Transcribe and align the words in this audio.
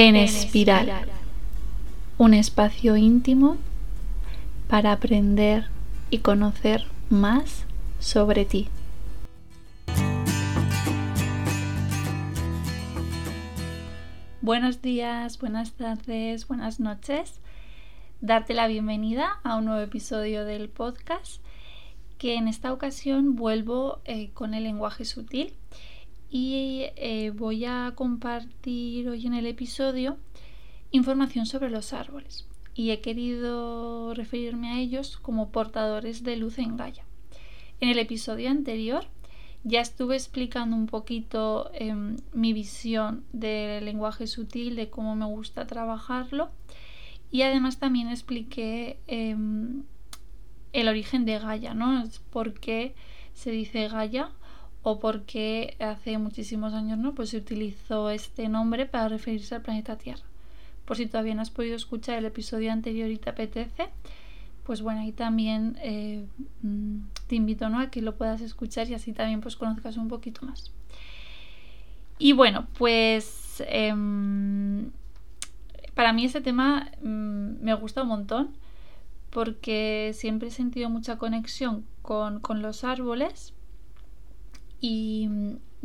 En 0.00 0.14
espiral, 0.14 1.08
un 2.18 2.32
espacio 2.32 2.96
íntimo 2.96 3.56
para 4.68 4.92
aprender 4.92 5.66
y 6.08 6.18
conocer 6.18 6.84
más 7.10 7.64
sobre 7.98 8.44
ti. 8.44 8.68
Buenos 14.40 14.82
días, 14.82 15.36
buenas 15.40 15.72
tardes, 15.72 16.46
buenas 16.46 16.78
noches. 16.78 17.40
Darte 18.20 18.54
la 18.54 18.68
bienvenida 18.68 19.40
a 19.42 19.56
un 19.56 19.64
nuevo 19.64 19.80
episodio 19.80 20.44
del 20.44 20.68
podcast 20.68 21.42
que 22.18 22.36
en 22.36 22.46
esta 22.46 22.72
ocasión 22.72 23.34
vuelvo 23.34 23.98
eh, 24.04 24.30
con 24.32 24.54
el 24.54 24.62
lenguaje 24.62 25.04
sutil 25.04 25.54
y 26.30 26.86
eh, 26.96 27.30
voy 27.34 27.64
a 27.64 27.92
compartir 27.94 29.08
hoy 29.08 29.26
en 29.26 29.34
el 29.34 29.46
episodio 29.46 30.18
información 30.90 31.46
sobre 31.46 31.70
los 31.70 31.92
árboles 31.92 32.46
y 32.74 32.90
he 32.90 33.00
querido 33.00 34.14
referirme 34.14 34.70
a 34.70 34.78
ellos 34.78 35.16
como 35.18 35.50
portadores 35.50 36.22
de 36.22 36.36
luz 36.36 36.58
en 36.58 36.76
Gaia. 36.76 37.04
En 37.80 37.88
el 37.88 37.98
episodio 37.98 38.50
anterior 38.50 39.04
ya 39.64 39.80
estuve 39.80 40.14
explicando 40.14 40.76
un 40.76 40.86
poquito 40.86 41.70
em, 41.74 42.16
mi 42.32 42.52
visión 42.52 43.24
del 43.32 43.84
lenguaje 43.84 44.26
sutil, 44.26 44.76
de 44.76 44.90
cómo 44.90 45.16
me 45.16 45.26
gusta 45.26 45.66
trabajarlo 45.66 46.50
y 47.30 47.42
además 47.42 47.78
también 47.78 48.08
expliqué 48.08 49.00
em, 49.06 49.82
el 50.72 50.88
origen 50.88 51.24
de 51.24 51.38
Gaia, 51.38 51.74
¿no? 51.74 52.04
por 52.30 52.54
qué 52.54 52.94
se 53.34 53.50
dice 53.50 53.88
Gaia 53.88 54.30
o 54.82 55.00
porque 55.00 55.76
hace 55.80 56.18
muchísimos 56.18 56.72
años 56.74 56.98
¿no? 56.98 57.14
pues 57.14 57.30
se 57.30 57.36
utilizó 57.36 58.10
este 58.10 58.48
nombre 58.48 58.86
para 58.86 59.08
referirse 59.08 59.54
al 59.54 59.62
planeta 59.62 59.96
Tierra. 59.98 60.22
Por 60.84 60.96
si 60.96 61.06
todavía 61.06 61.34
no 61.34 61.42
has 61.42 61.50
podido 61.50 61.76
escuchar 61.76 62.18
el 62.18 62.24
episodio 62.24 62.72
anterior 62.72 63.10
y 63.10 63.18
te 63.18 63.28
apetece, 63.28 63.88
pues 64.64 64.80
bueno, 64.80 65.00
ahí 65.00 65.12
también 65.12 65.76
eh, 65.82 66.24
mm, 66.62 66.98
te 67.26 67.36
invito 67.36 67.68
¿no? 67.68 67.80
a 67.80 67.90
que 67.90 68.02
lo 68.02 68.16
puedas 68.16 68.40
escuchar 68.40 68.88
y 68.88 68.94
así 68.94 69.12
también 69.12 69.40
pues 69.40 69.56
conozcas 69.56 69.96
un 69.96 70.08
poquito 70.08 70.46
más. 70.46 70.72
Y 72.18 72.32
bueno, 72.32 72.66
pues 72.78 73.62
em, 73.66 74.90
para 75.94 76.12
mí 76.12 76.24
este 76.24 76.40
tema 76.40 76.90
mm, 77.02 77.62
me 77.62 77.74
gusta 77.74 78.02
un 78.02 78.08
montón 78.08 78.56
porque 79.30 80.12
siempre 80.14 80.48
he 80.48 80.50
sentido 80.50 80.88
mucha 80.88 81.18
conexión 81.18 81.84
con, 82.02 82.40
con 82.40 82.62
los 82.62 82.82
árboles 82.82 83.52
y, 84.80 85.28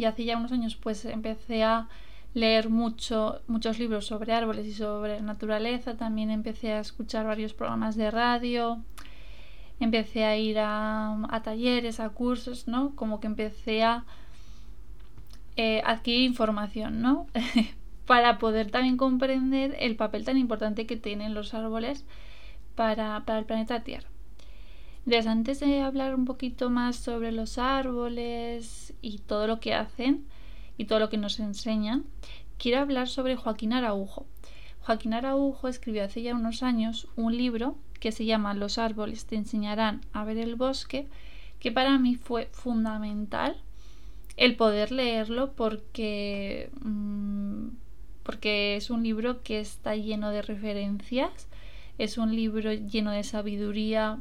hace 0.06 0.26
ya 0.26 0.38
unos 0.38 0.52
años 0.52 0.76
pues 0.76 1.06
empecé 1.06 1.64
a 1.64 1.88
leer 2.34 2.70
mucho, 2.70 3.42
muchos 3.48 3.80
libros 3.80 4.08
sobre 4.08 4.34
árboles 4.34 4.66
y 4.66 4.74
sobre 4.74 5.22
naturaleza, 5.22 5.96
también 5.96 6.32
empecé 6.32 6.74
a 6.74 6.80
escuchar 6.80 7.26
varios 7.26 7.54
programas 7.54 7.96
de 7.96 8.10
radio, 8.10 8.82
empecé 9.80 10.26
a 10.26 10.36
ir 10.38 10.58
a, 10.60 11.42
talleres, 11.44 12.00
a 12.00 12.10
cursos, 12.10 12.68
¿no? 12.68 12.96
Como 12.96 13.20
que 13.20 13.28
empecé 13.28 13.84
a 13.84 14.06
eh, 15.58 15.82
adquirir 15.86 16.24
información, 16.24 17.02
¿no? 17.02 17.28
para 18.08 18.38
poder 18.38 18.72
también 18.72 18.98
comprender 18.98 19.76
el 19.80 19.96
papel 19.96 20.26
tan 20.26 20.38
importante 20.38 20.86
que 20.86 20.98
tienen 20.98 21.34
los 21.34 21.54
árboles 21.54 22.06
para, 22.76 23.24
para 23.26 23.40
el 23.40 23.46
planeta 23.46 23.84
Tierra. 23.84 24.13
Entonces, 25.06 25.28
antes 25.28 25.60
de 25.60 25.82
hablar 25.82 26.16
un 26.16 26.26
poquito 26.26 26.70
más 26.70 26.96
sobre 26.96 27.32
los 27.34 27.58
árboles 27.58 28.94
y 29.02 29.18
todo 29.18 29.48
lo 29.48 29.60
que 29.60 29.74
hacen 29.74 30.26
y 30.78 30.86
todo 30.86 31.00
lo 31.00 31.10
que 31.10 31.18
nos 31.18 31.40
enseñan, 31.40 32.06
quiero 32.58 32.80
hablar 32.80 33.10
sobre 33.10 33.36
Joaquín 33.36 33.74
Araujo. 33.74 34.26
Joaquín 34.80 35.14
Araujo 35.14 35.68
escribió 35.68 36.06
hace 36.06 36.22
ya 36.22 36.34
unos 36.34 36.64
años 36.64 37.08
un 37.18 37.36
libro 37.36 37.76
que 38.00 38.12
se 38.14 38.26
llama 38.26 38.54
Los 38.54 38.78
árboles 38.78 39.26
te 39.26 39.36
enseñarán 39.36 40.02
a 40.14 40.24
ver 40.24 40.38
el 40.38 40.56
bosque, 40.56 41.08
que 41.60 41.72
para 41.72 41.98
mí 41.98 42.16
fue 42.16 42.50
fundamental 42.52 43.58
el 44.38 44.56
poder 44.56 44.92
leerlo 44.92 45.54
porque, 45.54 46.70
mm, 46.82 47.68
porque 48.24 48.78
es 48.78 48.90
un 48.90 49.04
libro 49.04 49.44
que 49.44 49.60
está 49.60 49.96
lleno 49.96 50.32
de 50.32 50.42
referencias, 50.42 51.48
es 51.98 52.18
un 52.18 52.36
libro 52.36 52.74
lleno 52.74 53.12
de 53.12 53.24
sabiduría 53.24 54.20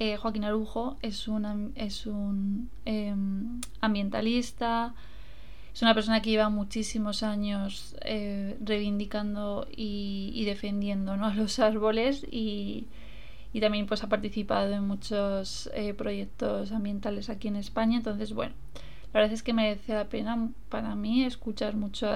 eh, 0.00 0.16
Joaquín 0.16 0.44
Arujo 0.44 0.96
es 1.02 1.28
un, 1.28 1.72
es 1.74 2.06
un 2.06 2.70
em, 2.86 3.60
ambientalista, 3.82 4.94
es 5.74 5.82
una 5.82 5.92
persona 5.92 6.22
que 6.22 6.30
lleva 6.30 6.48
muchísimos 6.48 7.22
años 7.22 7.94
eh, 8.00 8.56
reivindicando 8.64 9.68
y, 9.76 10.42
defendiendo 10.46 11.12
a 11.12 11.34
los 11.34 11.58
árboles 11.58 12.26
y, 12.30 12.86
también 13.60 13.86
pues 13.86 14.02
ha 14.02 14.08
participado 14.08 14.72
en 14.72 14.86
muchos 14.86 15.68
eh, 15.74 15.92
proyectos 15.92 16.72
ambientales 16.72 17.28
aquí 17.28 17.48
en 17.48 17.56
España. 17.56 17.98
Entonces, 17.98 18.32
bueno, 18.32 18.54
la 19.12 19.20
verdad 19.20 19.34
es 19.34 19.42
que 19.42 19.52
merece 19.52 19.92
la 19.92 20.08
pena 20.08 20.48
para 20.70 20.94
mí 20.94 21.24
escuchar 21.24 21.76
mucho 21.76 22.08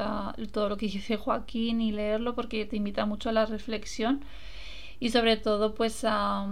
todo 0.52 0.70
lo 0.70 0.78
que 0.78 0.86
dice 0.88 1.18
Joaquín 1.18 1.82
y 1.82 1.92
leerlo 1.92 2.34
porque 2.34 2.64
te 2.64 2.76
invita 2.76 3.04
mucho 3.04 3.28
a 3.28 3.32
la 3.32 3.44
reflexión 3.44 4.24
y 5.00 5.10
sobre 5.10 5.36
todo 5.36 5.74
pues 5.74 6.04
a, 6.06 6.46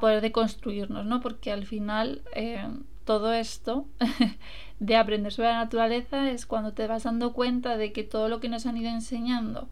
poder 0.00 0.20
deconstruirnos, 0.20 1.06
¿no? 1.06 1.20
Porque 1.20 1.52
al 1.52 1.66
final 1.66 2.22
eh, 2.34 2.66
todo 3.04 3.32
esto 3.32 3.86
de 4.80 4.96
aprender 4.96 5.32
sobre 5.32 5.48
la 5.48 5.64
naturaleza 5.64 6.30
es 6.30 6.46
cuando 6.46 6.72
te 6.72 6.86
vas 6.86 7.04
dando 7.04 7.32
cuenta 7.32 7.76
de 7.76 7.92
que 7.92 8.04
todo 8.04 8.28
lo 8.28 8.40
que 8.40 8.48
nos 8.48 8.66
han 8.66 8.76
ido 8.76 8.90
enseñando 8.90 9.68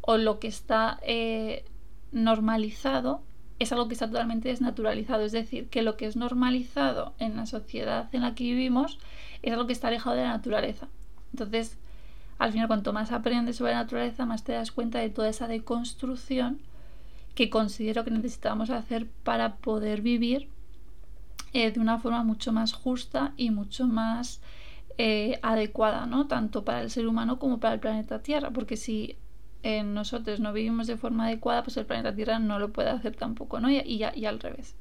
o 0.00 0.18
lo 0.18 0.38
que 0.38 0.48
está 0.48 0.98
eh, 1.02 1.64
normalizado 2.12 3.22
es 3.58 3.72
algo 3.72 3.88
que 3.88 3.94
está 3.94 4.08
totalmente 4.08 4.48
desnaturalizado. 4.48 5.22
Es 5.22 5.32
decir, 5.32 5.68
que 5.68 5.82
lo 5.82 5.96
que 5.96 6.06
es 6.06 6.16
normalizado 6.16 7.14
en 7.18 7.36
la 7.36 7.46
sociedad 7.46 8.08
en 8.12 8.22
la 8.22 8.34
que 8.34 8.44
vivimos 8.44 8.98
es 9.42 9.52
algo 9.52 9.66
que 9.66 9.72
está 9.72 9.88
alejado 9.88 10.16
de 10.16 10.22
la 10.22 10.36
naturaleza. 10.36 10.88
Entonces, 11.32 11.78
al 12.38 12.52
final, 12.52 12.66
cuanto 12.66 12.92
más 12.92 13.12
aprendes 13.12 13.56
sobre 13.56 13.72
la 13.72 13.78
naturaleza, 13.78 14.26
más 14.26 14.44
te 14.44 14.52
das 14.52 14.72
cuenta 14.72 14.98
de 14.98 15.10
toda 15.10 15.28
esa 15.28 15.48
deconstrucción 15.48 16.60
que 17.34 17.50
considero 17.50 18.04
que 18.04 18.10
necesitamos 18.10 18.70
hacer 18.70 19.08
para 19.24 19.56
poder 19.56 20.02
vivir 20.02 20.48
eh, 21.52 21.70
de 21.70 21.80
una 21.80 21.98
forma 21.98 22.22
mucho 22.24 22.52
más 22.52 22.72
justa 22.72 23.32
y 23.36 23.50
mucho 23.50 23.86
más 23.86 24.40
eh, 24.98 25.38
adecuada, 25.42 26.06
¿no? 26.06 26.26
Tanto 26.26 26.64
para 26.64 26.82
el 26.82 26.90
ser 26.90 27.06
humano 27.06 27.38
como 27.38 27.58
para 27.58 27.74
el 27.74 27.80
planeta 27.80 28.22
Tierra, 28.22 28.50
porque 28.50 28.76
si 28.76 29.16
eh, 29.64 29.82
nosotros 29.82 30.40
no 30.40 30.52
vivimos 30.52 30.86
de 30.86 30.96
forma 30.96 31.26
adecuada, 31.26 31.62
pues 31.64 31.76
el 31.76 31.86
planeta 31.86 32.14
Tierra 32.14 32.38
no 32.38 32.58
lo 32.58 32.72
puede 32.72 32.90
hacer 32.90 33.16
tampoco, 33.16 33.60
¿no? 33.60 33.70
Y, 33.70 33.78
y, 33.78 34.24
al 34.24 34.38
revés. 34.38 34.76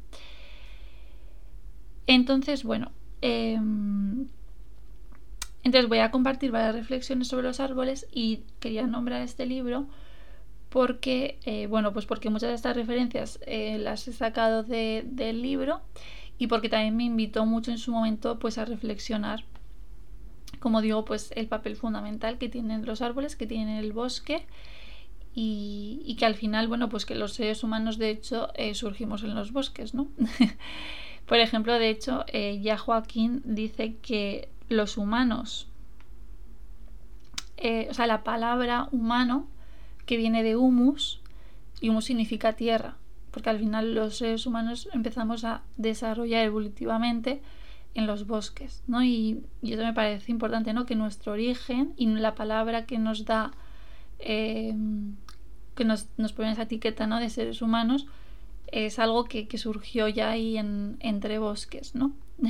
Entonces, 2.06 2.64
bueno, 2.64 2.92
em, 3.22 4.28
entonces 5.64 5.88
voy 5.88 6.00
a 6.00 6.12
compartir 6.12 6.52
varias 6.52 6.76
reflexiones 6.76 7.28
sobre 7.28 7.48
los 7.48 7.60
árboles 7.60 8.08
y 8.12 8.44
quería 8.60 8.86
nombrar 8.86 9.22
este 9.22 9.46
libro 9.46 9.88
porque, 10.74 11.38
eh, 11.46 11.68
bueno, 11.68 11.94
pues 11.94 12.08
porque 12.08 12.32
muchas 12.32 12.50
de 12.50 12.56
estas 12.56 12.76
referencias 12.76 13.40
eh, 13.46 13.78
las 13.78 14.08
he 14.08 14.12
sacado 14.12 14.64
del 14.64 15.44
libro 15.44 15.82
y 16.40 16.48
porque 16.48 16.68
también 16.68 16.98
me 16.98 17.04
invitó 17.04 17.46
mucho 17.46 17.70
en 17.70 17.78
su 17.78 17.92
momento 17.92 18.40
pues 18.40 18.58
a 18.58 18.66
reflexionar, 18.66 19.44
como 20.60 20.82
digo, 20.82 21.06
pues 21.06 21.32
el 21.36 21.48
papel 21.48 21.76
fundamental 21.76 22.40
que 22.40 22.50
tienen 22.50 22.88
los 22.88 23.04
árboles, 23.04 23.36
que 23.36 23.46
tienen 23.46 23.78
el 23.78 23.94
bosque 23.94 24.48
y, 25.36 26.16
que 26.18 26.26
al 26.26 26.34
final, 26.34 26.68
bueno, 26.68 26.90
pues 26.90 27.06
que 27.06 27.14
los 27.14 27.34
seres 27.34 27.64
humanos 27.64 28.00
de 28.00 28.10
hecho 28.10 28.50
eh, 28.56 28.74
surgimos 28.74 29.22
en 29.24 29.36
los 29.36 29.54
bosques, 29.54 29.94
¿no? 29.94 30.08
Por 31.28 31.38
ejemplo, 31.38 31.74
de 31.74 31.90
hecho, 31.90 32.26
ya 32.34 32.80
Joaquín 32.80 33.44
dice 33.46 33.96
que 34.02 34.50
los 34.70 34.98
humanos, 34.98 35.68
o 37.90 37.94
sea, 37.94 38.08
la 38.08 38.24
palabra 38.24 38.90
humano 38.92 39.48
que 40.06 40.18
viene 40.18 40.44
de 40.44 40.56
humus, 40.56 41.22
y 41.82 41.90
humus 41.90 42.06
significa 42.06 42.54
tierra, 42.54 42.98
porque 43.32 43.50
al 43.50 43.60
final 43.60 43.96
los 43.96 44.18
seres 44.18 44.46
humanos 44.46 44.90
empezamos 44.94 45.44
a 45.44 45.64
desarrollar 45.78 46.46
evolutivamente 46.46 47.42
en 47.96 48.08
los 48.08 48.26
bosques, 48.26 48.84
¿no? 48.88 49.04
Y, 49.04 49.44
eso 49.62 49.84
me 49.84 49.94
parece 49.94 50.32
importante, 50.32 50.74
¿no? 50.74 50.86
Que 50.86 50.96
nuestro 50.96 51.34
origen 51.34 51.94
y 51.98 52.08
la 52.08 52.36
palabra 52.36 52.86
que 52.86 52.98
nos 52.98 53.26
da, 53.26 53.52
eh, 54.20 54.76
que 55.76 55.86
nos, 55.86 56.08
nos, 56.18 56.34
pone 56.34 56.52
esa 56.52 56.64
etiqueta, 56.64 57.08
¿no? 57.08 57.20
De 57.20 57.30
seres 57.30 57.62
humanos, 57.62 58.08
es 58.68 58.98
algo 58.98 59.26
que, 59.26 59.48
surgió 59.58 60.08
ya 60.08 60.32
ahí 60.32 60.58
en, 60.58 60.98
entre 61.00 61.38
bosques, 61.38 61.94
¿no? 61.96 62.14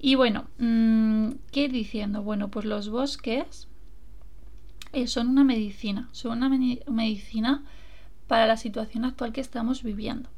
y 0.00 0.14
bueno, 0.14 0.46
mm, 0.58 1.30
¿qué 1.50 1.68
diciendo? 1.68 2.22
Bueno, 2.22 2.50
pues 2.50 2.64
los 2.64 2.88
bosques 2.88 3.68
eh, 4.92 5.06
son 5.06 5.28
una 5.28 5.44
medicina, 5.44 6.08
son 6.12 6.38
una 6.38 6.48
medicina 6.48 7.64
para 8.26 8.46
la 8.46 8.56
situación 8.56 9.04
actual 9.04 9.32
que 9.32 9.40
estamos 9.40 9.82
viviendo. 9.82 10.28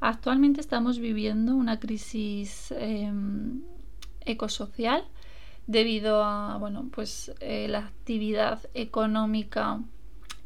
Actualmente 0.00 0.60
estamos 0.60 0.98
viviendo 0.98 1.54
una 1.54 1.78
crisis 1.78 2.72
em, 2.72 3.60
ecosocial 4.24 5.04
debido 5.66 6.24
a 6.24 6.56
bueno, 6.58 6.88
pues, 6.92 7.32
eh, 7.40 7.68
la 7.68 7.80
actividad 7.80 8.60
económica 8.74 9.80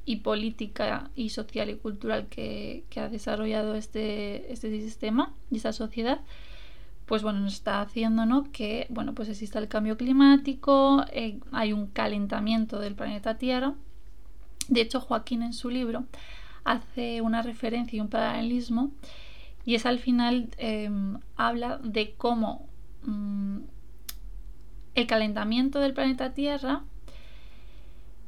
y 0.05 0.17
política 0.17 1.11
y 1.15 1.31
social 1.31 1.71
y 1.71 1.77
cultural 1.77 2.27
que, 2.29 2.85
ha 2.97 3.09
desarrollado 3.09 3.75
este, 3.75 4.53
este 4.53 4.71
sistema 4.81 5.33
y 5.51 5.57
esta 5.57 5.73
sociedad, 5.73 6.21
pues 7.07 7.23
bueno, 7.23 7.41
nos 7.41 7.55
está 7.55 7.81
haciendo 7.81 8.27
¿no? 8.27 8.51
que 8.53 8.87
bueno, 8.91 9.15
pues 9.15 9.29
exista 9.29 9.59
el 9.59 9.69
cambio 9.69 9.97
climático, 9.97 11.05
eh, 11.13 11.41
hay 11.53 11.73
un 11.73 11.87
calentamiento 11.89 12.79
del 12.79 12.95
planeta 12.95 13.37
Tierra. 13.39 13.75
De 14.69 14.81
hecho, 14.81 15.01
Joaquín 15.01 15.43
en 15.43 15.53
su 15.53 15.69
libro 15.69 16.05
hace 16.65 17.21
una 17.21 17.43
referencia 17.43 17.97
y 17.97 18.01
un 18.01 18.09
paralelismo 18.09 18.93
y 19.67 19.75
es 19.75 19.87
al 19.87 19.99
final 19.99 20.49
em, 20.57 21.19
habla 21.37 21.79
de 21.83 22.15
cómo 22.17 22.69
mm, 23.03 23.59
el 24.95 25.07
calentamiento 25.07 25.81
del 25.81 25.95
planeta 25.95 26.33
Tierra 26.33 26.85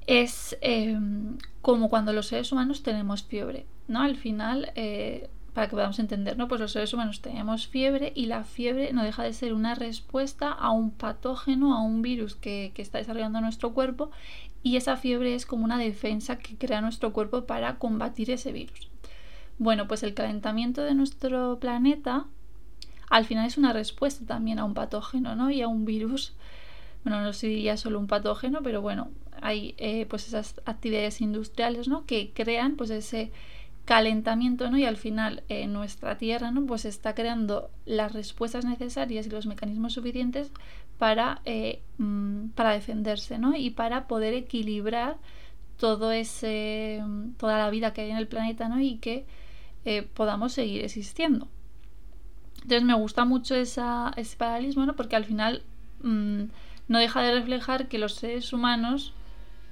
es 0.06 0.56
em, 0.60 1.38
como 1.62 1.88
cuando 1.88 2.12
los 2.12 2.28
seres 2.28 2.52
humanos 2.52 2.82
tenemos 2.82 3.24
fiebre, 3.24 3.66
¿no? 3.88 4.02
Al 4.02 4.16
final, 4.16 4.72
eh, 4.76 5.28
para 5.56 5.68
que 5.68 5.70
podamos 5.70 5.98
entender, 5.98 6.36
¿no? 6.36 6.48
Pues 6.48 6.60
los 6.60 6.72
seres 6.72 6.92
humanos 6.92 7.22
tenemos 7.22 7.66
fiebre 7.66 8.12
y 8.14 8.26
la 8.26 8.44
fiebre 8.44 8.92
no 8.92 9.02
deja 9.02 9.22
de 9.22 9.32
ser 9.32 9.54
una 9.54 9.74
respuesta 9.74 10.52
a 10.52 10.70
un 10.70 10.90
patógeno, 10.90 11.74
a 11.74 11.80
un 11.80 12.02
virus 12.02 12.34
que, 12.34 12.72
que 12.74 12.82
está 12.82 12.98
desarrollando 12.98 13.40
nuestro 13.40 13.72
cuerpo 13.72 14.10
y 14.62 14.76
esa 14.76 14.98
fiebre 14.98 15.34
es 15.34 15.46
como 15.46 15.64
una 15.64 15.78
defensa 15.78 16.36
que 16.36 16.58
crea 16.58 16.82
nuestro 16.82 17.14
cuerpo 17.14 17.46
para 17.46 17.78
combatir 17.78 18.30
ese 18.30 18.52
virus. 18.52 18.90
Bueno, 19.56 19.88
pues 19.88 20.02
el 20.02 20.12
calentamiento 20.12 20.82
de 20.82 20.94
nuestro 20.94 21.58
planeta 21.58 22.26
al 23.08 23.24
final 23.24 23.46
es 23.46 23.56
una 23.56 23.72
respuesta 23.72 24.26
también 24.26 24.58
a 24.58 24.64
un 24.66 24.74
patógeno, 24.74 25.36
¿no? 25.36 25.50
Y 25.50 25.62
a 25.62 25.68
un 25.68 25.86
virus. 25.86 26.34
Bueno, 27.02 27.22
no 27.22 27.32
sería 27.32 27.78
solo 27.78 27.98
un 27.98 28.08
patógeno, 28.08 28.60
pero 28.62 28.82
bueno, 28.82 29.08
hay 29.40 29.74
eh, 29.78 30.04
pues 30.04 30.28
esas 30.28 30.60
actividades 30.66 31.22
industriales, 31.22 31.88
¿no? 31.88 32.04
Que 32.04 32.32
crean 32.34 32.76
pues 32.76 32.90
ese 32.90 33.32
calentamiento, 33.86 34.70
¿no? 34.70 34.76
Y 34.76 34.84
al 34.84 34.98
final 34.98 35.42
eh, 35.48 35.66
nuestra 35.66 36.18
Tierra, 36.18 36.50
¿no? 36.50 36.66
Pues 36.66 36.84
está 36.84 37.14
creando 37.14 37.70
las 37.86 38.12
respuestas 38.12 38.66
necesarias 38.66 39.26
y 39.26 39.30
los 39.30 39.46
mecanismos 39.46 39.94
suficientes 39.94 40.50
para, 40.98 41.40
eh, 41.46 41.80
mm, 41.96 42.48
para 42.48 42.72
defenderse, 42.72 43.38
¿no? 43.38 43.56
Y 43.56 43.70
para 43.70 44.06
poder 44.06 44.34
equilibrar 44.34 45.16
todo 45.78 46.12
ese, 46.12 47.02
toda 47.38 47.58
la 47.58 47.70
vida 47.70 47.94
que 47.94 48.02
hay 48.02 48.10
en 48.10 48.18
el 48.18 48.28
planeta, 48.28 48.68
¿no? 48.68 48.80
Y 48.80 48.98
que 48.98 49.24
podamos 50.14 50.52
seguir 50.52 50.84
existiendo. 50.84 51.46
Entonces 52.66 52.82
me 52.82 52.94
gusta 52.94 53.24
mucho 53.24 53.54
esa, 53.54 54.12
ese 54.16 54.36
paralelismo, 54.36 54.84
¿no? 54.86 54.96
Porque 54.96 55.14
al 55.14 55.24
final 55.24 55.62
mm, 56.02 56.42
no 56.88 56.98
deja 56.98 57.22
de 57.22 57.32
reflejar 57.32 57.86
que 57.86 57.98
los 57.98 58.14
seres 58.14 58.52
humanos 58.52 59.12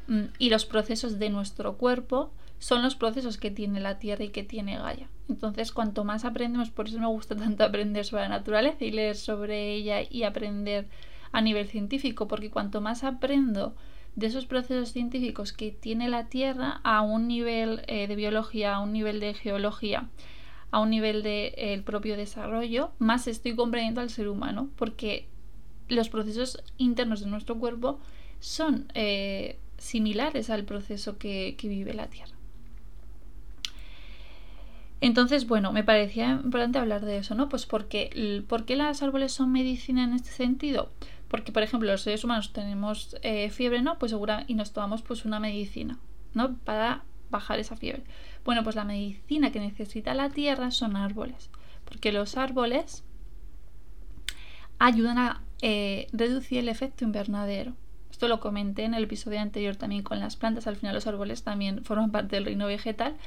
mm, 0.06 0.26
y 0.38 0.50
los 0.50 0.64
procesos 0.64 1.18
de 1.18 1.28
nuestro 1.28 1.76
cuerpo 1.76 2.30
son 2.58 2.82
los 2.82 2.94
procesos 2.94 3.36
que 3.36 3.50
tiene 3.50 3.80
la 3.80 3.98
Tierra 3.98 4.24
y 4.24 4.30
que 4.30 4.42
tiene 4.42 4.78
Gaia. 4.78 5.08
Entonces, 5.28 5.72
cuanto 5.72 6.04
más 6.04 6.24
aprendemos, 6.24 6.70
por 6.70 6.88
eso 6.88 6.98
me 6.98 7.06
gusta 7.06 7.36
tanto 7.36 7.64
aprender 7.64 8.04
sobre 8.04 8.22
la 8.22 8.28
naturaleza 8.28 8.84
y 8.84 8.90
leer 8.90 9.16
sobre 9.16 9.72
ella 9.74 10.02
y 10.08 10.22
aprender 10.22 10.88
a 11.32 11.40
nivel 11.40 11.66
científico, 11.68 12.28
porque 12.28 12.50
cuanto 12.50 12.80
más 12.80 13.04
aprendo 13.04 13.74
de 14.16 14.28
esos 14.28 14.46
procesos 14.46 14.92
científicos 14.92 15.52
que 15.52 15.72
tiene 15.72 16.08
la 16.08 16.28
Tierra 16.28 16.80
a 16.84 17.02
un 17.02 17.26
nivel 17.26 17.82
eh, 17.86 18.06
de 18.06 18.16
biología, 18.16 18.76
a 18.76 18.80
un 18.80 18.92
nivel 18.92 19.20
de 19.20 19.34
geología, 19.34 20.08
a 20.70 20.80
un 20.80 20.90
nivel 20.90 21.22
del 21.22 21.52
de, 21.54 21.82
propio 21.84 22.16
desarrollo, 22.16 22.92
más 22.98 23.26
estoy 23.26 23.56
comprendiendo 23.56 24.00
al 24.00 24.10
ser 24.10 24.28
humano, 24.28 24.70
porque 24.76 25.28
los 25.88 26.08
procesos 26.08 26.62
internos 26.78 27.20
de 27.20 27.26
nuestro 27.26 27.58
cuerpo 27.58 28.00
son 28.40 28.88
eh, 28.94 29.58
similares 29.78 30.50
al 30.50 30.64
proceso 30.64 31.18
que, 31.18 31.56
vive 31.62 31.94
la 31.94 32.08
Tierra. 32.08 32.33
Entonces, 35.04 35.46
bueno, 35.46 35.70
me 35.70 35.84
parecía 35.84 36.30
importante 36.30 36.78
hablar 36.78 37.04
de 37.04 37.18
eso, 37.18 37.34
¿no? 37.34 37.50
Pues 37.50 37.66
porque, 37.66 38.42
¿por 38.48 38.64
qué 38.64 38.74
las 38.74 39.02
árboles 39.02 39.32
son 39.32 39.52
medicina 39.52 40.02
en 40.02 40.14
este 40.14 40.30
sentido? 40.30 40.92
Porque, 41.28 41.52
por 41.52 41.62
ejemplo, 41.62 41.92
los 41.92 42.00
seres 42.00 42.24
humanos 42.24 42.54
tenemos 42.54 43.14
eh, 43.20 43.50
fiebre, 43.50 43.82
¿no? 43.82 43.98
Pues 43.98 44.12
segura, 44.12 44.44
y 44.46 44.54
nos 44.54 44.72
tomamos 44.72 45.02
pues 45.02 45.26
una 45.26 45.40
medicina, 45.40 45.98
¿no? 46.32 46.56
Para 46.56 47.04
bajar 47.28 47.58
esa 47.58 47.76
fiebre. 47.76 48.02
Bueno, 48.46 48.64
pues 48.64 48.76
la 48.76 48.84
medicina 48.84 49.52
que 49.52 49.60
necesita 49.60 50.14
la 50.14 50.30
tierra 50.30 50.70
son 50.70 50.96
árboles, 50.96 51.50
porque 51.84 52.10
los 52.10 52.38
árboles 52.38 53.04
ayudan 54.78 55.18
a 55.18 55.42
eh, 55.60 56.06
reducir 56.12 56.60
el 56.60 56.70
efecto 56.70 57.04
invernadero. 57.04 57.74
Esto 58.10 58.26
lo 58.26 58.40
comenté 58.40 58.84
en 58.84 58.94
el 58.94 59.04
episodio 59.04 59.40
anterior 59.40 59.76
también 59.76 60.02
con 60.02 60.18
las 60.18 60.36
plantas. 60.36 60.66
Al 60.66 60.76
final 60.76 60.94
los 60.94 61.06
árboles 61.06 61.42
también 61.42 61.84
forman 61.84 62.10
parte 62.10 62.36
del 62.36 62.46
reino 62.46 62.66
vegetal. 62.66 63.18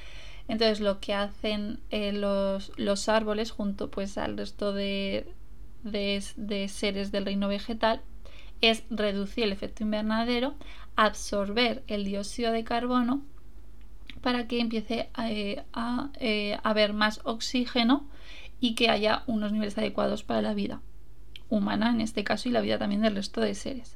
Entonces 0.47 0.79
lo 0.79 0.99
que 0.99 1.13
hacen 1.13 1.79
eh, 1.89 2.13
los, 2.13 2.71
los, 2.77 3.09
árboles 3.09 3.51
junto 3.51 3.91
pues 3.91 4.17
al 4.17 4.37
resto 4.37 4.71
de, 4.71 5.27
de 5.83 6.67
seres 6.69 7.11
del 7.11 7.25
reino 7.25 7.47
vegetal 7.47 8.01
es 8.61 8.83
reducir 8.89 9.43
el 9.43 9.51
efecto 9.51 9.83
invernadero, 9.83 10.55
absorber 10.95 11.83
el 11.87 12.05
dióxido 12.05 12.51
de 12.51 12.63
carbono 12.63 13.21
para 14.21 14.47
que 14.47 14.59
empiece 14.59 15.09
eh, 15.23 15.63
a, 15.73 16.09
eh, 16.19 16.57
haber 16.63 16.93
más 16.93 17.21
oxígeno 17.23 18.07
y 18.59 18.75
que 18.75 18.89
haya 18.89 19.23
unos 19.27 19.51
niveles 19.51 19.77
adecuados 19.77 20.23
para 20.23 20.41
la 20.41 20.53
vida 20.53 20.81
humana 21.49 21.91
en 21.91 22.01
este 22.01 22.23
caso 22.23 22.49
y 22.49 22.51
la 22.51 22.61
vida 22.61 22.77
también 22.77 23.01
del 23.01 23.15
resto 23.15 23.41
de 23.41 23.55
seres. 23.55 23.95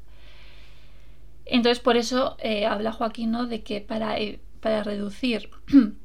Entonces 1.45 1.79
por 1.79 1.97
eso 1.97 2.37
eh, 2.39 2.65
habla 2.65 2.91
Joaquín 2.91 3.35
de 3.49 3.63
que 3.63 3.81
para, 3.81 4.15
para 4.61 4.83
reducir 4.83 5.49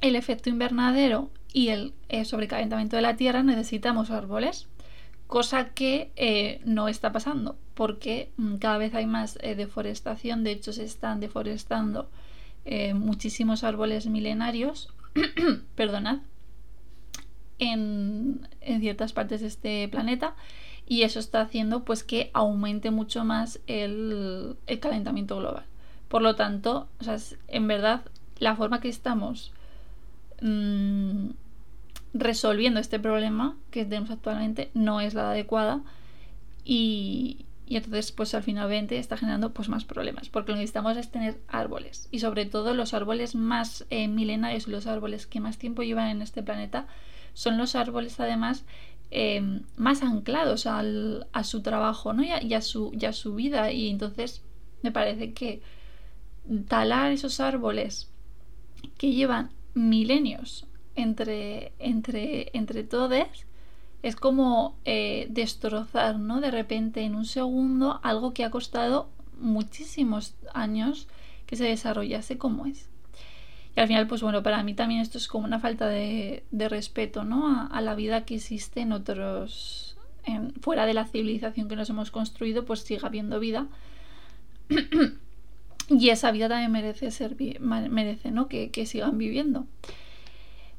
el 0.00 0.16
efecto 0.16 0.48
invernadero 0.48 1.30
y 1.52 1.68
el 1.68 1.94
sobrecalentamiento 2.24 2.96
de 2.96 3.02
la 3.02 3.16
Tierra 3.16 3.42
necesitamos 3.42 4.10
árboles, 4.10 4.68
cosa 5.26 5.70
que 5.70 6.60
no 6.64 6.88
está 6.88 7.12
pasando 7.12 7.56
porque 7.80 8.30
mm, 8.36 8.56
cada 8.56 8.76
vez 8.76 8.94
hay 8.94 9.06
más 9.06 9.38
deforestación, 9.40 10.44
de 10.44 10.50
hecho 10.50 10.70
se 10.74 10.84
están 10.84 11.18
deforestando 11.18 12.10
eh, 12.66 12.92
muchísimos 12.92 13.64
árboles 13.64 14.06
milenarios, 14.06 14.92
perdonad, 15.76 16.18
en, 17.58 18.46
ciertas 18.80 19.14
partes 19.14 19.40
de 19.40 19.46
este 19.46 19.88
planeta 19.88 20.34
y 20.86 21.04
eso 21.04 21.20
está 21.20 21.40
haciendo 21.40 21.86
pues 21.86 22.04
que 22.04 22.30
aumente 22.34 22.90
mucho 22.90 23.24
más 23.24 23.60
el, 23.66 24.58
calentamiento 24.78 25.38
global. 25.38 25.64
Por 26.08 26.20
lo 26.20 26.36
tanto, 26.36 26.86
en 27.48 27.66
verdad, 27.66 28.02
la 28.40 28.56
forma 28.56 28.80
que 28.80 28.90
estamos 28.90 29.52
mm, 30.40 31.30
resolviendo 32.14 32.80
este 32.80 32.98
problema 32.98 33.56
que 33.70 33.84
tenemos 33.84 34.10
actualmente 34.10 34.70
no 34.74 35.00
es 35.00 35.14
la 35.14 35.30
adecuada. 35.30 35.82
Y, 36.64 37.46
y 37.70 37.76
entonces 37.76 38.10
pues 38.10 38.34
al 38.34 38.42
finalmente 38.42 38.98
está 38.98 39.16
generando 39.16 39.54
pues 39.54 39.68
más 39.68 39.84
problemas 39.84 40.28
porque 40.28 40.50
lo 40.50 40.56
que 40.56 40.62
necesitamos 40.62 40.96
es 40.96 41.12
tener 41.12 41.40
árboles. 41.46 42.08
Y 42.10 42.18
sobre 42.18 42.44
todo 42.44 42.74
los 42.74 42.94
árboles 42.94 43.36
más 43.36 43.86
eh, 43.90 44.08
milenarios 44.08 44.66
los 44.66 44.88
árboles 44.88 45.28
que 45.28 45.38
más 45.38 45.56
tiempo 45.56 45.84
llevan 45.84 46.08
en 46.08 46.20
este 46.20 46.42
planeta 46.42 46.88
son 47.32 47.58
los 47.58 47.76
árboles 47.76 48.18
además 48.18 48.64
em, 49.12 49.62
más 49.76 50.02
anclados 50.02 50.66
al, 50.66 51.28
a 51.32 51.44
su 51.44 51.62
trabajo 51.62 52.12
¿no? 52.12 52.24
su, 52.60 52.90
y 52.92 53.04
a 53.04 53.12
su 53.12 53.36
vida. 53.36 53.70
Y 53.70 53.88
entonces 53.88 54.42
me 54.82 54.90
parece 54.90 55.32
que 55.32 55.62
talar 56.66 57.12
esos 57.12 57.38
árboles 57.38 58.10
que 58.98 59.12
llevan 59.12 59.50
milenios 59.80 60.66
entre, 60.94 61.72
entre, 61.78 62.50
entre 62.52 62.84
todos 62.84 63.46
es 64.02 64.16
como 64.16 64.76
eh, 64.84 65.26
destrozar, 65.30 66.18
¿no? 66.18 66.40
De 66.40 66.50
repente 66.50 67.02
en 67.02 67.14
un 67.14 67.24
segundo 67.24 68.00
algo 68.02 68.32
que 68.32 68.44
ha 68.44 68.50
costado 68.50 69.08
muchísimos 69.38 70.34
años 70.54 71.08
que 71.46 71.56
se 71.56 71.64
desarrollase 71.64 72.38
como 72.38 72.66
es. 72.66 72.88
Y 73.76 73.80
al 73.80 73.88
final, 73.88 74.06
pues 74.06 74.22
bueno, 74.22 74.42
para 74.42 74.62
mí 74.62 74.74
también 74.74 75.00
esto 75.00 75.18
es 75.18 75.28
como 75.28 75.44
una 75.44 75.60
falta 75.60 75.86
de, 75.86 76.42
respeto, 76.52 77.24
¿no? 77.24 77.68
A, 77.70 77.80
la 77.80 77.94
vida 77.94 78.24
que 78.24 78.36
existe 78.36 78.80
en 78.80 78.92
otros, 78.92 79.96
fuera 80.60 80.86
de 80.86 80.94
la 80.94 81.06
civilización 81.06 81.68
que 81.68 81.76
nos 81.76 81.90
hemos 81.90 82.10
construido, 82.10 82.64
pues 82.64 82.80
siga 82.80 83.06
habiendo 83.06 83.38
vida. 83.38 83.66
y 85.90 86.08
esa 86.08 86.30
vida 86.30 86.48
también 86.48 86.72
merece 86.72 87.10
ser, 87.10 87.36
merece, 87.60 88.30
¿no? 88.30 88.48
Que, 88.48 88.70
que 88.70 88.86
sigan 88.86 89.18
viviendo. 89.18 89.66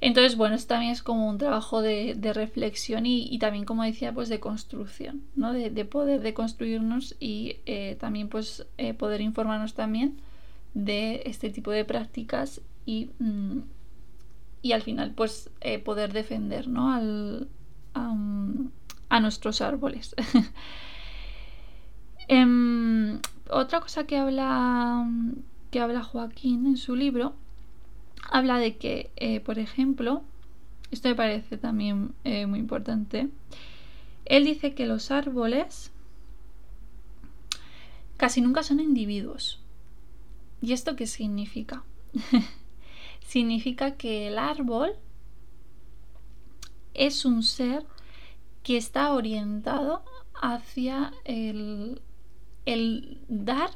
Entonces, 0.01 0.35
bueno, 0.35 0.55
esto 0.55 0.69
también 0.69 0.91
es 0.91 1.03
como 1.03 1.29
un 1.29 1.37
trabajo 1.37 1.83
de, 1.83 2.17
reflexión 2.33 3.05
y, 3.05 3.37
también, 3.37 3.65
como 3.65 3.83
decía, 3.83 4.11
pues 4.11 4.29
de 4.29 4.39
construcción, 4.39 5.21
¿no? 5.35 5.53
De, 5.53 5.85
poder 5.85 6.21
de 6.21 6.33
construirnos 6.33 7.15
y 7.19 7.57
eh, 7.67 7.97
también 7.99 8.27
pues 8.27 8.65
eh, 8.79 8.95
poder 8.95 9.21
informarnos 9.21 9.75
también 9.75 10.19
de 10.73 11.21
este 11.25 11.51
tipo 11.51 11.69
de 11.69 11.85
prácticas 11.85 12.61
y, 12.83 13.11
mm, 13.19 13.59
y 14.63 14.71
al 14.71 14.81
final 14.81 15.11
pues 15.11 15.51
eh, 15.61 15.77
poder 15.77 16.13
defender, 16.13 16.67
¿no? 16.67 16.91
Al, 16.91 17.47
a, 17.93 19.19
nuestros 19.19 19.61
árboles. 19.61 20.15
Em, 22.27 23.19
otra 23.51 23.81
cosa 23.81 24.05
que 24.05 24.17
habla, 24.17 25.07
que 25.69 25.79
habla 25.79 26.03
Joaquín 26.03 26.65
en 26.65 26.77
su 26.77 26.95
libro, 26.95 27.35
habla 28.29 28.57
de 28.57 28.77
que, 28.77 29.11
eh, 29.17 29.39
por 29.41 29.59
ejemplo, 29.59 30.23
esto 30.89 31.09
me 31.09 31.15
parece 31.15 31.57
también 31.57 32.13
eh, 32.23 32.45
muy 32.45 32.59
importante, 32.59 33.29
él 34.25 34.45
dice 34.45 34.73
que 34.73 34.85
los 34.85 35.11
árboles 35.11 35.91
casi 38.17 38.41
nunca 38.41 38.63
son 38.63 38.79
individuos. 38.79 39.59
¿Y 40.61 40.73
esto 40.73 40.95
qué 40.95 41.07
significa? 41.07 41.83
significa 43.27 43.95
que 43.95 44.27
el 44.27 44.37
árbol 44.37 44.93
es 46.93 47.25
un 47.25 47.43
ser 47.43 47.85
que 48.63 48.77
está 48.77 49.13
orientado 49.13 50.03
hacia 50.35 51.13
el, 51.25 52.01
el 52.65 53.19
dar 53.27 53.71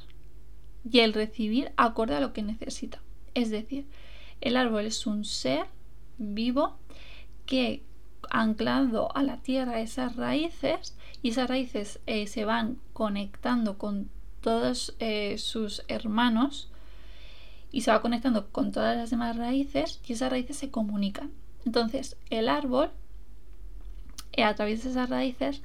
y 0.90 1.00
el 1.00 1.14
recibir 1.14 1.72
acorde 1.78 2.16
a 2.16 2.20
lo 2.20 2.34
que 2.34 2.44
necesita. 2.44 3.02
Es 3.34 3.50
decir, 3.50 3.88
el 4.42 4.58
árbol 4.58 4.86
es 4.86 5.08
un 5.08 5.26
ser 5.26 5.66
vivo 6.18 6.78
que 7.46 7.84
anclado 8.30 9.16
a 9.16 9.24
la 9.24 9.38
tierra 9.38 9.82
esas 9.82 10.16
raíces 10.16 10.96
y 11.22 11.30
esas 11.30 11.50
raíces 11.50 12.00
eh, 12.06 12.28
se 12.28 12.46
van 12.46 12.78
conectando 12.94 13.78
con 13.78 14.10
todos 14.42 14.96
eh, 15.00 15.38
sus 15.38 15.84
hermanos 15.88 16.70
y 17.72 17.82
se 17.82 17.92
va 17.92 18.02
conectando 18.02 18.48
con 18.52 18.72
todas 18.72 18.96
las 18.96 19.10
demás 19.10 19.36
raíces 19.36 20.00
y 20.08 20.14
esas 20.14 20.32
raíces 20.32 20.58
se 20.58 20.72
comunican. 20.72 21.32
Entonces 21.66 22.18
el 22.30 22.48
árbol 22.48 22.92
eh, 24.34 24.44
a 24.44 24.56
través 24.56 24.84
de 24.84 24.92
esas 24.92 25.10
raíces 25.10 25.62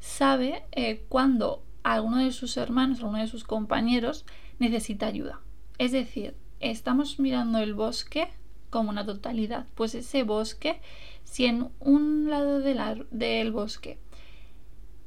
sabe 0.00 0.64
cuando 1.08 1.62
alguno 1.84 2.18
de 2.18 2.32
sus 2.32 2.56
hermanos, 2.56 2.98
alguno 2.98 3.18
de 3.18 3.28
sus 3.28 3.44
compañeros 3.44 4.26
necesita 4.58 5.06
ayuda. 5.06 5.40
Es 5.78 5.92
decir, 5.92 6.34
estamos 6.58 7.20
mirando 7.20 7.58
el 7.58 7.74
bosque 7.74 8.28
como 8.70 8.90
una 8.90 9.06
totalidad. 9.06 9.66
Pues 9.76 9.94
ese 9.94 10.24
bosque, 10.24 10.80
si 11.22 11.44
en 11.44 11.68
un 11.78 12.28
lado 12.28 12.60
del, 12.60 13.52
bosque, 13.52 13.98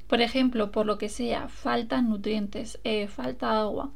por 0.08 0.22
ejemplo, 0.22 0.72
por 0.72 0.86
lo 0.86 0.98
que 0.98 1.10
sea, 1.10 1.50
faltan 1.50 2.10
nutrientes, 2.10 2.80
eh, 2.86 3.08
falta 3.08 3.60
agua, 3.60 3.92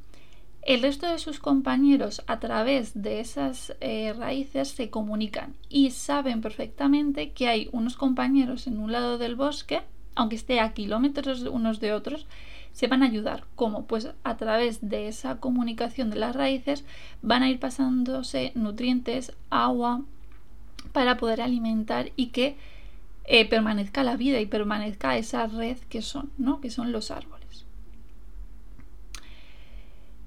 el 0.64 0.82
resto 0.82 1.08
de 1.08 1.18
sus 1.18 1.40
compañeros 1.40 2.22
a 2.28 2.40
través 2.40 3.02
de 3.02 3.20
esas 3.20 3.76
eh, 3.80 4.14
raíces 4.14 4.70
se 4.70 4.90
comunican 4.90 5.56
y 5.70 5.90
saben 5.92 6.42
perfectamente 6.42 7.32
que 7.32 7.48
hay 7.48 7.70
unos 7.72 7.96
compañeros 7.98 8.68
en 8.68 8.78
un 8.78 8.92
lado 8.92 9.18
del 9.18 9.36
bosque, 9.36 9.82
aunque 10.14 10.36
esté 10.36 10.60
a 10.60 10.74
kilómetros 10.74 11.42
unos 11.44 11.80
de 11.80 11.94
otros, 11.94 12.28
se 12.74 12.88
van 12.88 13.04
a 13.04 13.08
ayudar. 13.08 13.46
¿Cómo? 13.56 13.86
Pues 13.86 14.10
a 14.24 14.38
través 14.38 14.88
de 14.88 15.08
esa 15.08 15.40
comunicación 15.40 16.10
de 16.10 16.18
las 16.18 16.36
raíces 16.36 16.84
van 17.22 17.44
a 17.44 17.50
ir 17.50 17.60
pasándose 17.60 18.52
nutrientes, 18.56 19.34
agua, 19.50 20.02
para 20.94 21.18
poder 21.18 21.42
alimentar 21.42 22.12
y 22.16 22.28
que 22.28 22.56
eh, 23.26 23.48
permanezca 23.48 24.04
la 24.04 24.18
vida 24.18 24.40
y 24.40 24.46
permanezca 24.46 25.18
esa 25.18 25.48
red 25.48 25.78
que 25.90 26.02
son, 26.02 26.32
¿no? 26.38 26.60
Que 26.60 26.70
son 26.70 26.92
los 26.92 27.12
árboles. 27.12 27.66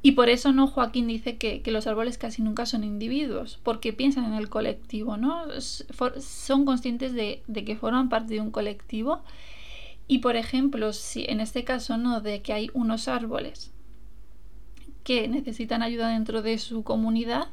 Y 0.01 0.13
por 0.13 0.29
eso 0.29 0.53
no 0.53 0.67
Joaquín 0.67 1.07
dice 1.07 1.39
que, 1.39 1.63
los 1.65 1.87
árboles 1.87 2.19
casi 2.19 2.43
nunca 2.43 2.67
son 2.67 2.85
individuos, 2.85 3.59
porque 3.63 3.95
piensan 3.95 4.27
en 4.27 4.35
el 4.35 4.51
colectivo, 4.51 5.17
¿no? 5.17 5.47
son 6.21 6.67
conscientes 6.67 7.15
de, 7.15 7.43
de 7.47 7.65
que 7.65 7.75
forman 7.75 8.11
parte 8.11 8.35
de 8.35 8.41
un 8.43 8.51
colectivo 8.51 9.23
y 10.07 10.19
por 10.19 10.37
ejemplo, 10.37 10.93
si 10.93 11.25
en 11.29 11.41
este 11.41 11.65
caso 11.65 11.97
no, 11.97 12.21
de 12.21 12.43
que 12.43 12.53
hay 12.53 12.71
unos 12.75 13.09
árboles 13.09 13.73
que 15.03 15.29
necesitan 15.29 15.83
ayuda 15.83 16.09
dentro 16.09 16.43
de 16.43 16.59
su 16.59 16.83
comunidad, 16.83 17.49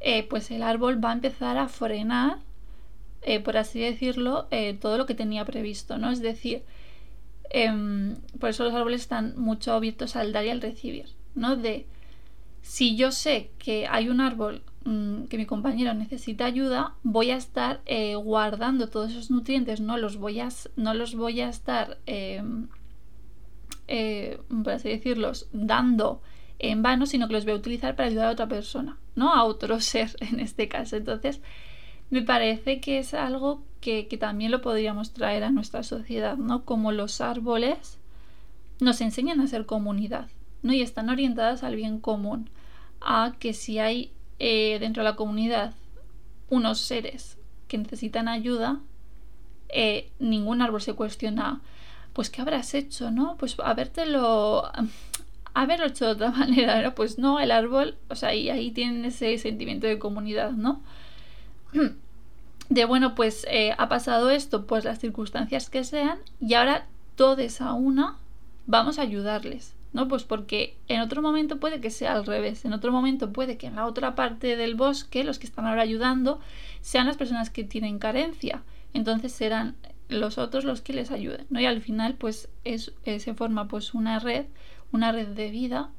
eh, 0.00 0.24
pues 0.28 0.50
el 0.50 0.62
árbol 0.62 1.02
va 1.02 1.10
a 1.10 1.14
empezar 1.14 1.58
a 1.58 1.68
frenar, 1.68 2.38
eh, 3.22 3.40
por 3.40 3.56
así 3.56 3.80
decirlo, 3.80 4.48
eh, 4.50 4.74
todo 4.74 4.98
lo 4.98 5.06
que 5.06 5.14
tenía 5.14 5.44
previsto, 5.44 5.98
¿no? 5.98 6.10
Es 6.10 6.20
decir, 6.20 6.62
em, 7.50 8.16
por 8.40 8.50
eso 8.50 8.64
los 8.64 8.74
árboles 8.74 9.02
están 9.02 9.34
mucho 9.38 9.72
abiertos 9.72 10.16
al 10.16 10.32
dar 10.32 10.44
y 10.44 10.50
al 10.50 10.60
recibir, 10.60 11.06
¿no? 11.34 11.56
De 11.56 11.86
si 12.62 12.96
yo 12.96 13.12
sé 13.12 13.50
que 13.58 13.86
hay 13.88 14.08
un 14.08 14.20
árbol 14.20 14.62
Mm, 14.84 15.24
que 15.24 15.38
mi 15.38 15.46
compañero 15.46 15.94
necesita 15.94 16.44
ayuda, 16.44 16.94
voy 17.04 17.30
a 17.30 17.36
estar 17.36 17.82
eh, 17.86 18.16
guardando 18.16 18.88
todos 18.88 19.12
esos 19.12 19.30
nutrientes, 19.30 19.80
no 19.80 19.96
los 19.96 20.16
voy 20.16 20.40
a, 20.40 20.48
no 20.76 20.94
los 20.94 21.14
voy 21.14 21.40
a 21.40 21.48
estar, 21.48 21.98
em, 22.06 22.68
eh, 23.86 24.40
por 24.64 24.72
así 24.72 24.88
decirlos, 24.88 25.48
dando 25.52 26.20
en 26.58 26.82
vano, 26.82 27.06
sino 27.06 27.28
que 27.28 27.34
los 27.34 27.44
voy 27.44 27.54
a 27.54 27.56
utilizar 27.56 27.94
para 27.94 28.08
ayudar 28.08 28.28
a 28.28 28.32
otra 28.32 28.48
persona, 28.48 28.98
¿no? 29.14 29.32
A 29.32 29.44
otro 29.44 29.78
ser 29.80 30.16
en 30.20 30.40
este 30.40 30.68
caso. 30.68 30.96
Entonces, 30.96 31.40
me 32.10 32.22
parece 32.22 32.80
que 32.80 32.98
es 32.98 33.14
algo 33.14 33.62
que, 33.80 34.08
que 34.08 34.18
también 34.18 34.50
lo 34.50 34.62
podríamos 34.62 35.12
traer 35.12 35.44
a 35.44 35.50
nuestra 35.50 35.82
sociedad, 35.84 36.36
¿no? 36.36 36.64
Como 36.64 36.92
los 36.92 37.20
árboles 37.20 37.98
nos 38.80 39.00
enseñan 39.00 39.40
a 39.40 39.46
ser 39.46 39.66
comunidad, 39.66 40.28
¿no? 40.62 40.72
Y 40.72 40.82
están 40.82 41.08
orientadas 41.08 41.62
al 41.62 41.76
bien 41.76 42.00
común, 42.00 42.50
a 43.00 43.34
que 43.38 43.52
si 43.54 43.78
hay 43.78 44.12
eh, 44.44 44.78
dentro 44.80 45.04
de 45.04 45.10
la 45.10 45.14
comunidad 45.14 45.72
unos 46.50 46.80
seres 46.80 47.38
que 47.68 47.78
necesitan 47.78 48.26
ayuda, 48.26 48.80
eh, 49.68 50.10
ningún 50.18 50.60
árbol 50.62 50.82
se 50.82 50.94
cuestiona, 50.94 51.60
pues 52.12 52.28
¿qué 52.28 52.42
habrás 52.42 52.74
hecho? 52.74 53.12
¿No? 53.12 53.36
Pues 53.38 53.54
habértelo, 53.62 54.64
haberlo 55.54 55.86
hecho 55.86 56.06
de 56.06 56.10
otra 56.10 56.30
manera, 56.38 56.92
Pues 56.96 57.18
no, 57.18 57.38
el 57.38 57.52
árbol, 57.52 57.96
o 58.10 58.16
sea, 58.16 58.34
y 58.34 58.50
ahí 58.50 58.72
tienen 58.72 59.04
ese 59.04 59.38
sentimiento 59.38 59.86
de 59.86 60.00
comunidad, 60.00 60.50
¿no? 60.50 60.82
De 62.68 62.84
bueno, 62.86 63.14
pues 63.14 63.46
eh, 63.48 63.74
ha 63.78 63.88
pasado 63.88 64.30
esto, 64.30 64.66
pues 64.66 64.84
las 64.84 64.98
circunstancias 64.98 65.70
que 65.70 65.84
sean, 65.84 66.18
y 66.40 66.54
ahora 66.54 66.86
todos 67.14 67.60
a 67.60 67.74
una 67.74 68.16
vamos 68.66 68.98
a 68.98 69.02
ayudarles. 69.02 69.74
¿No? 69.92 70.08
Pues 70.08 70.24
porque 70.24 70.78
en 70.88 71.00
otro 71.00 71.22
momento 71.22 71.60
puede 71.60 71.80
que 71.80 71.90
sea 71.90 72.14
al 72.14 72.26
revés, 72.26 72.64
en 72.64 72.72
otro 72.72 72.92
momento 72.92 73.32
puede 73.32 73.56
que 73.56 73.66
en 73.66 73.76
la 73.76 73.86
otra 73.86 74.14
parte 74.14 74.56
del 74.56 74.74
bosque 74.74 75.24
los 75.24 75.38
que 75.38 75.46
están 75.46 75.66
ahora 75.66 75.82
ayudando 75.82 76.40
sean 76.80 77.06
las 77.06 77.16
personas 77.16 77.50
que 77.50 77.64
tienen 77.64 77.98
carencia, 77.98 78.62
entonces 78.94 79.32
serán 79.32 79.76
los 80.08 80.38
otros 80.38 80.64
los 80.64 80.80
que 80.80 80.92
les 80.92 81.10
ayuden, 81.10 81.46
¿no? 81.50 81.60
Y 81.60 81.66
al 81.66 81.80
final 81.80 82.14
pues 82.14 82.48
es, 82.64 82.92
eh, 83.04 83.20
se 83.20 83.34
forma 83.34 83.68
pues 83.68 83.94
una 83.94 84.18
red, 84.18 84.46
una 84.92 85.12
red 85.12 85.28
de 85.28 85.50
vida 85.50 85.90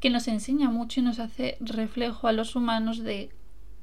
que 0.00 0.10
nos 0.10 0.28
enseña 0.28 0.70
mucho 0.70 1.00
y 1.00 1.02
nos 1.02 1.18
hace 1.18 1.56
reflejo 1.60 2.28
a 2.28 2.32
los 2.32 2.54
humanos 2.54 3.02
de 3.02 3.30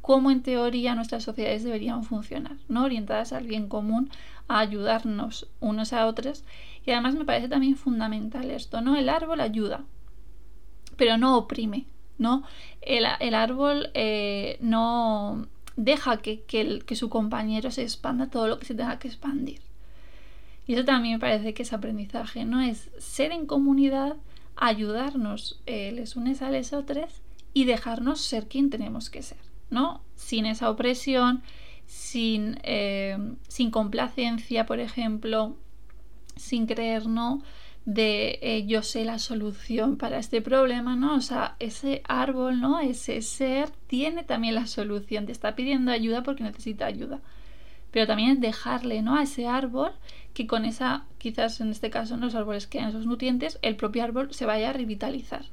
cómo 0.04 0.32
en 0.32 0.44
teoría 0.44 0.96
nuestras 0.96 1.24
sociedades 1.24 1.64
deberían 1.64 2.04
funcionar, 2.04 2.58
¿no? 2.68 2.84
Orientadas 2.84 3.32
al 3.32 3.48
bien 3.48 3.70
común, 3.70 4.10
a 4.50 4.60
ayudarnos 4.60 5.48
unos 5.62 5.94
a 5.94 6.08
otros 6.08 6.44
y 6.86 6.92
además 6.92 7.16
me 7.16 7.24
parece 7.24 7.48
también 7.48 7.78
fundamental 7.78 8.52
esto, 8.52 8.82
¿no? 8.82 8.98
El 8.98 9.08
árbol 9.08 9.40
ayuda, 9.40 9.86
pero 10.98 11.18
no 11.18 11.38
oprime, 11.38 11.86
¿no? 12.18 12.44
El, 12.82 13.34
árbol 13.34 13.92
eh, 13.94 14.58
no 14.60 15.48
deja 15.78 16.18
que, 16.18 16.42
que, 16.42 16.96
su 16.98 17.10
compañero 17.10 17.72
se 17.72 17.84
expanda 17.84 18.30
todo 18.30 18.50
lo 18.50 18.60
que 18.60 18.66
se 18.66 18.76
tenga 18.76 19.00
que 19.00 19.08
expandir. 19.08 19.62
Y 20.68 20.74
eso 20.74 20.84
también 20.84 21.14
me 21.14 21.20
parece 21.20 21.54
que 21.54 21.64
es 21.64 21.72
aprendizaje, 21.72 22.44
¿no? 22.44 22.60
Es 22.60 22.92
ser 22.98 23.32
en 23.32 23.46
comunidad, 23.46 24.18
ayudarnos 24.58 25.62
eh, 25.66 25.94
les 25.94 26.18
unes 26.18 26.42
a 26.42 26.52
les 26.52 26.74
otros 26.74 27.22
y 27.54 27.64
dejarnos 27.64 28.20
ser 28.20 28.50
quien 28.50 28.70
tenemos 28.70 29.10
que 29.10 29.24
ser, 29.24 29.53
¿no? 29.74 30.02
Sin 30.16 30.46
esa 30.46 30.70
opresión, 30.70 31.44
sin, 31.86 32.60
eh, 32.64 33.18
sin 33.48 33.72
complacencia, 33.72 34.66
por 34.66 34.80
ejemplo, 34.80 35.56
sin 36.36 36.66
creer, 36.66 37.08
¿no? 37.08 37.44
De 37.86 38.40
eh, 38.42 38.66
yo 38.66 38.82
sé 38.82 39.04
la 39.04 39.20
solución 39.20 39.98
para 39.98 40.18
este 40.18 40.42
problema, 40.42 40.96
¿no? 40.96 41.16
O 41.16 41.22
sea, 41.22 41.56
ese 41.60 42.02
árbol, 42.08 42.62
¿no? 42.62 42.80
Ese 42.80 43.22
ser 43.22 43.70
tiene 43.88 44.24
también 44.24 44.56
la 44.56 44.68
solución, 44.68 45.26
te 45.26 45.34
está 45.34 45.56
pidiendo 45.56 45.92
ayuda 45.92 46.24
porque 46.24 46.44
necesita 46.44 46.86
ayuda. 46.86 47.20
Pero 47.92 48.08
también 48.08 48.32
es 48.32 48.42
dejarle, 48.42 49.02
¿no? 49.02 49.16
A 49.18 49.24
ese 49.24 49.48
árbol 49.48 49.92
que 50.34 50.48
con 50.48 50.66
esa, 50.66 51.06
quizás 51.18 51.62
en 51.62 51.70
este 51.70 51.90
caso, 51.90 52.16
en 52.16 52.22
los 52.22 52.36
árboles 52.36 52.68
que 52.68 52.80
dan 52.80 52.90
esos 52.90 53.06
nutrientes, 53.06 53.60
el 53.62 53.76
propio 53.76 54.04
árbol 54.04 54.34
se 54.34 54.46
vaya 54.46 54.70
a 54.70 54.74
revitalizar, 54.74 55.46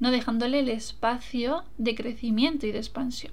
¿no? 0.00 0.10
Dejándole 0.10 0.60
el 0.60 0.68
espacio 0.68 1.62
de 1.78 1.94
crecimiento 1.94 2.66
y 2.66 2.72
de 2.72 2.78
expansión. 2.78 3.32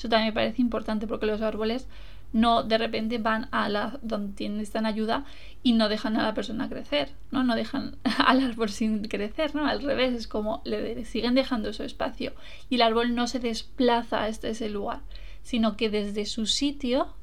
Eso 0.00 0.08
también 0.08 0.28
me 0.28 0.32
parece 0.32 0.62
importante 0.62 1.06
porque 1.06 1.26
los 1.26 1.42
árboles 1.42 1.86
no 2.32 2.62
de 2.62 2.78
repente 2.78 3.18
van 3.18 3.48
a 3.50 3.68
la 3.68 3.98
donde 4.00 4.48
necesitan 4.48 4.86
ayuda 4.86 5.26
y 5.62 5.74
no 5.74 5.90
dejan 5.90 6.16
a 6.16 6.22
la 6.22 6.32
persona 6.32 6.70
crecer, 6.70 7.10
¿no? 7.30 7.44
No 7.44 7.54
dejan 7.54 7.96
al 8.26 8.40
árbol 8.40 8.70
sin 8.70 9.04
crecer, 9.04 9.54
¿no? 9.54 9.66
Al 9.66 9.82
revés, 9.82 10.14
es 10.14 10.26
como 10.26 10.62
le 10.64 11.04
siguen 11.04 11.34
dejando 11.34 11.74
su 11.74 11.82
espacio 11.82 12.32
y 12.70 12.76
el 12.76 12.82
árbol 12.82 13.14
no 13.14 13.26
se 13.26 13.40
desplaza 13.40 14.24
hasta 14.24 14.48
ese 14.48 14.70
lugar, 14.70 15.00
sino 15.42 15.76
que 15.76 15.90
desde 15.90 16.24
su 16.24 16.46
sitio 16.46 17.14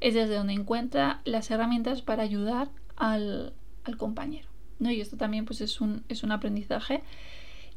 es 0.00 0.14
desde 0.14 0.34
donde 0.34 0.54
encuentra 0.54 1.20
las 1.24 1.52
herramientas 1.52 2.02
para 2.02 2.24
ayudar 2.24 2.68
al, 2.96 3.52
compañero. 3.96 4.48
¿no? 4.80 4.90
Y 4.90 5.00
esto 5.00 5.16
también 5.16 5.44
pues 5.44 5.60
es 5.60 5.80
un, 5.80 6.02
es 6.08 6.24
un 6.24 6.32
aprendizaje 6.32 7.04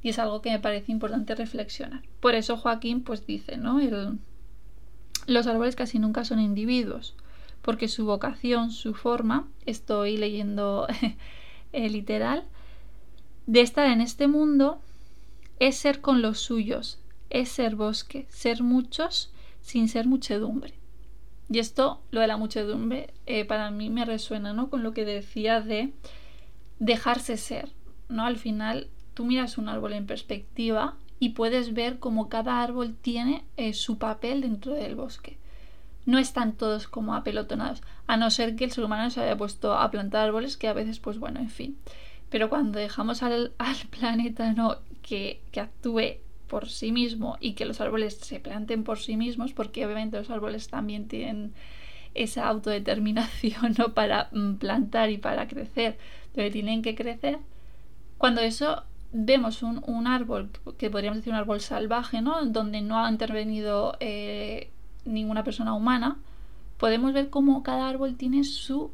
y 0.02 0.10
es 0.10 0.18
algo 0.18 0.42
que 0.42 0.50
me 0.50 0.58
parece 0.58 0.92
importante 0.92 1.36
reflexionar. 1.36 2.02
Por 2.22 2.34
eso 2.34 2.58
Joaquín 2.58 3.04
pues 3.04 3.28
dice, 3.28 3.58
¿no? 3.58 3.80
Los 5.28 5.46
árboles 5.46 5.76
casi 5.76 6.00
nunca 6.00 6.26
son 6.26 6.40
individuos, 6.40 7.16
porque 7.62 7.88
su 7.88 8.06
vocación, 8.06 8.72
su 8.72 8.94
forma, 8.94 9.48
estoy 9.66 10.18
leyendo 10.18 10.88
literal, 11.74 12.46
de 13.46 13.62
estar 13.62 13.88
en 13.88 14.02
este 14.02 14.28
mundo 14.28 14.82
es 15.60 15.76
ser 15.76 16.02
con 16.02 16.22
los 16.22 16.40
suyos, 16.40 17.00
es 17.30 17.50
ser 17.50 17.76
bosque, 17.76 18.26
ser 18.30 18.64
muchos 18.64 19.34
sin 19.62 19.90
ser 19.90 20.08
muchedumbre. 20.08 20.74
Y 21.50 21.60
esto, 21.60 22.02
lo 22.12 22.22
de 22.22 22.28
la 22.28 22.38
muchedumbre, 22.38 23.14
eh, 23.26 23.46
para 23.46 23.72
mí 23.72 23.90
me 23.90 24.06
resuena, 24.06 24.54
¿no? 24.54 24.70
Con 24.70 24.84
lo 24.84 24.94
que 24.94 25.06
decía 25.06 25.62
de 25.62 25.94
dejarse 26.80 27.38
ser, 27.38 27.72
¿no? 28.10 28.26
Al 28.26 28.38
final, 28.38 28.90
tú 29.14 29.26
miras 29.26 29.58
un 29.58 29.70
árbol 29.70 29.94
en 29.94 30.06
perspectiva 30.06 30.96
y 31.20 31.30
puedes 31.30 31.74
ver 31.74 32.00
cómo 32.00 32.30
cada 32.30 32.62
árbol 32.62 32.96
tiene 33.02 33.44
eh, 33.58 33.74
su 33.74 33.98
papel 33.98 34.42
dentro 34.42 34.74
del 34.74 34.96
bosque. 34.96 35.38
No 36.06 36.20
están 36.20 36.54
todos 36.54 36.88
como 36.88 37.16
apelotonados, 37.16 37.82
a 38.06 38.18
no 38.18 38.30
ser 38.30 38.56
que 38.56 38.64
el 38.64 38.72
ser 38.72 38.84
humano 38.84 39.10
se 39.10 39.22
haya 39.22 39.38
puesto 39.38 39.74
a 39.74 39.90
plantar 39.92 40.28
árboles, 40.28 40.58
que 40.58 40.68
a 40.68 40.74
veces, 40.74 41.00
pues 41.00 41.20
bueno, 41.20 41.40
en 41.40 41.50
fin. 41.50 41.78
Pero 42.30 42.50
cuando 42.50 42.80
dejamos 42.80 43.24
al, 43.24 43.52
planeta 43.90 44.54
no 44.54 44.78
que, 45.02 45.42
que 45.52 45.60
actúe 45.60 46.20
por 46.48 46.70
sí 46.70 46.92
mismo 46.92 47.38
y 47.40 47.54
que 47.54 47.66
los 47.66 47.82
árboles 47.82 48.16
se 48.18 48.40
planten 48.40 48.84
por 48.84 49.00
sí 49.00 49.18
mismos, 49.18 49.54
porque 49.54 49.86
obviamente 49.86 50.18
los 50.18 50.30
árboles 50.30 50.70
también 50.70 51.08
tienen 51.08 51.54
esa 52.14 52.48
autodeterminación 52.48 53.76
¿no? 53.78 53.94
para 53.94 54.30
mm, 54.32 54.56
plantar 54.56 55.10
y 55.10 55.18
para 55.18 55.48
crecer, 55.48 55.98
pero 56.34 56.52
tienen 56.52 56.82
que 56.82 56.96
crecer. 56.96 57.40
Cuando 58.18 58.42
eso 58.42 58.84
vemos 59.12 59.64
un, 59.64 60.08
árbol, 60.08 60.50
que 60.78 60.90
podríamos 60.90 61.18
decir 61.18 61.34
un 61.34 61.40
árbol 61.40 61.62
salvaje, 61.62 62.22
¿no? 62.22 62.46
donde 62.46 62.82
no 62.82 63.00
ha 63.00 63.10
intervenido 63.10 63.96
eh, 64.00 64.72
ninguna 65.06 65.44
persona 65.44 65.74
humana, 65.74 66.18
podemos 66.78 67.14
ver 67.14 67.30
cómo 67.30 67.64
cada 67.64 67.88
árbol 67.88 68.16
tiene 68.16 68.44
su, 68.44 68.92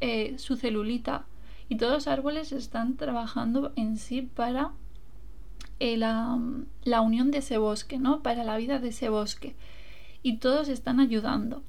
eh, 0.00 0.34
su 0.38 0.56
celulita 0.56 1.24
y 1.68 1.76
todos 1.76 1.92
los 1.92 2.08
árboles 2.08 2.52
están 2.52 2.96
trabajando 2.96 3.72
en 3.76 3.96
sí 3.96 4.22
para 4.22 4.72
eh, 5.78 5.96
la, 5.96 6.38
la, 6.82 7.00
unión 7.00 7.30
de 7.30 7.38
ese 7.38 7.58
bosque, 7.58 7.98
¿no? 7.98 8.22
Para 8.22 8.44
la 8.44 8.56
vida 8.56 8.80
de 8.80 8.88
ese 8.88 9.08
bosque. 9.08 9.54
Y 10.22 10.38
todos 10.38 10.68
están 10.68 11.00
ayudando. 11.00 11.62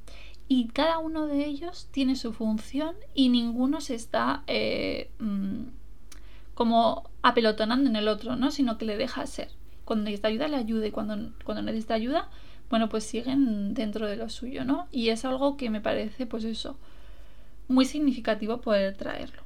Y 0.48 0.68
cada 0.68 0.98
uno 0.98 1.28
de 1.28 1.46
ellos 1.46 1.88
tiene 1.92 2.18
su 2.18 2.34
función 2.34 2.96
y 3.14 3.30
ninguno 3.30 3.80
se 3.80 3.96
está 3.96 4.44
eh, 4.48 5.10
mm, 5.20 5.62
como 6.62 7.10
apelotonando 7.24 7.90
en 7.90 7.96
el 7.96 8.08
otro, 8.08 8.36
¿no? 8.36 8.52
Sino 8.52 8.78
que 8.78 8.86
le 8.86 8.96
deja 8.96 9.26
ser. 9.26 9.50
Cuando 9.84 10.04
necesita 10.04 10.28
ayuda, 10.28 10.48
le 10.48 10.58
ayuda. 10.58 10.86
Y 10.86 10.92
cuando, 10.92 11.32
cuando 11.44 11.64
necesita 11.64 11.96
ayuda, 11.96 12.30
bueno, 12.70 12.88
pues 12.88 13.04
siguen 13.04 13.74
dentro 13.74 14.06
de 14.06 14.16
lo 14.16 14.30
suyo, 14.30 14.64
¿no? 14.64 14.88
Y 14.92 15.10
es 15.10 15.26
algo 15.26 15.58
que 15.58 15.72
me 15.72 15.82
parece, 15.82 16.28
pues 16.28 16.44
eso, 16.44 16.78
muy 17.68 17.86
significativo 17.86 18.62
poder 18.62 18.96
traerlo. 18.96 19.42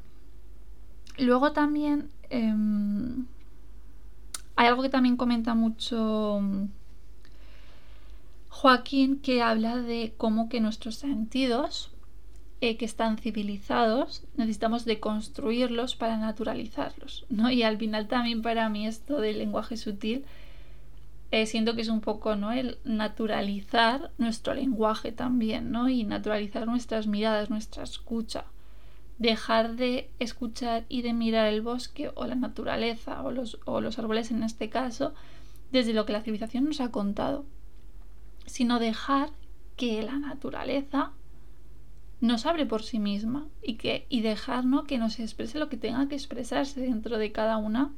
Luego 1.17 1.53
también 1.53 2.09
em, 2.29 3.27
hay 4.57 4.67
algo 4.67 4.81
que 4.81 4.89
también 4.89 5.15
comenta 5.15 5.55
mucho 5.55 6.39
mm, 6.41 6.65
Joaquín 8.49 9.21
que 9.21 9.41
habla 9.41 9.77
de 9.77 10.13
cómo 10.17 10.49
que 10.49 10.59
nuestros 10.59 10.95
sentidos 10.95 11.94
eh, 12.61 12.77
que 12.77 12.85
están 12.85 13.17
civilizados 13.17 14.23
necesitamos 14.37 14.85
deconstruirlos 14.85 15.95
para 15.95 16.17
naturalizarlos, 16.17 17.25
¿no? 17.29 17.51
Y 17.51 17.63
al 17.63 17.77
final 17.77 18.07
también 18.07 18.41
para 18.41 18.69
mí 18.69 18.87
esto 18.87 19.19
del 19.19 19.39
lenguaje 19.39 19.77
sutil 19.77 20.25
eh, 21.31 21.45
siento 21.45 21.75
que 21.75 21.81
es 21.81 21.89
un 21.89 22.01
poco, 22.01 22.35
¿no? 22.35 22.51
El 22.51 22.77
naturalizar 22.83 24.11
nuestro 24.17 24.53
lenguaje 24.53 25.11
también, 25.11 25.71
¿no? 25.71 25.89
Y 25.89 26.03
naturalizar 26.03 26.65
nuestras 26.65 27.07
miradas, 27.07 27.49
nuestra 27.49 27.83
escucha 27.83 28.45
dejar 29.17 29.75
de 29.75 30.09
escuchar 30.19 30.85
y 30.89 31.01
de 31.01 31.13
mirar 31.13 31.47
el 31.47 31.61
bosque 31.61 32.11
o 32.15 32.25
la 32.25 32.35
naturaleza 32.35 33.21
o 33.23 33.31
los, 33.31 33.59
o 33.65 33.81
los 33.81 33.97
árboles 33.97 34.31
en 34.31 34.43
este 34.43 34.69
caso 34.69 35.13
desde 35.71 35.93
lo 35.93 36.05
que 36.05 36.13
la 36.13 36.21
civilización 36.21 36.65
nos 36.65 36.81
ha 36.81 36.91
contado, 36.91 37.45
sino 38.45 38.79
dejar 38.79 39.29
que 39.77 40.01
la 40.03 40.19
naturaleza 40.19 41.11
nos 42.21 42.45
abre 42.45 42.65
por 42.65 42.83
sí 42.83 42.99
misma 42.99 43.47
y, 43.61 43.75
que, 43.75 44.05
y 44.09 44.21
dejarnos 44.21 44.85
que 44.85 44.97
nos 44.97 45.19
exprese 45.19 45.59
lo 45.59 45.69
que 45.69 45.77
tenga 45.77 46.07
que 46.07 46.15
expresarse 46.15 46.81
dentro 46.81 47.17
de 47.17 47.31
cada 47.31 47.57
una 47.57 47.91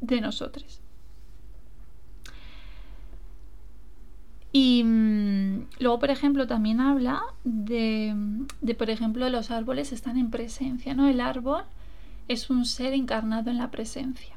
de 0.00 0.20
nosotros. 0.20 0.80
Y 4.52 4.84
mm, 4.84 5.66
luego, 5.80 5.98
por 5.98 6.10
ejemplo, 6.10 6.46
también 6.46 6.80
habla 6.80 7.22
de, 7.42 8.14
de, 8.60 8.74
por 8.76 8.88
ejemplo, 8.88 9.28
los 9.28 9.50
árboles 9.50 9.92
están 9.92 10.16
en 10.16 10.30
presencia, 10.30 10.94
¿no? 10.94 11.08
El 11.08 11.20
árbol 11.20 11.64
es 12.28 12.50
un 12.50 12.64
ser 12.64 12.94
encarnado 12.94 13.50
en 13.50 13.58
la 13.58 13.72
presencia. 13.72 14.36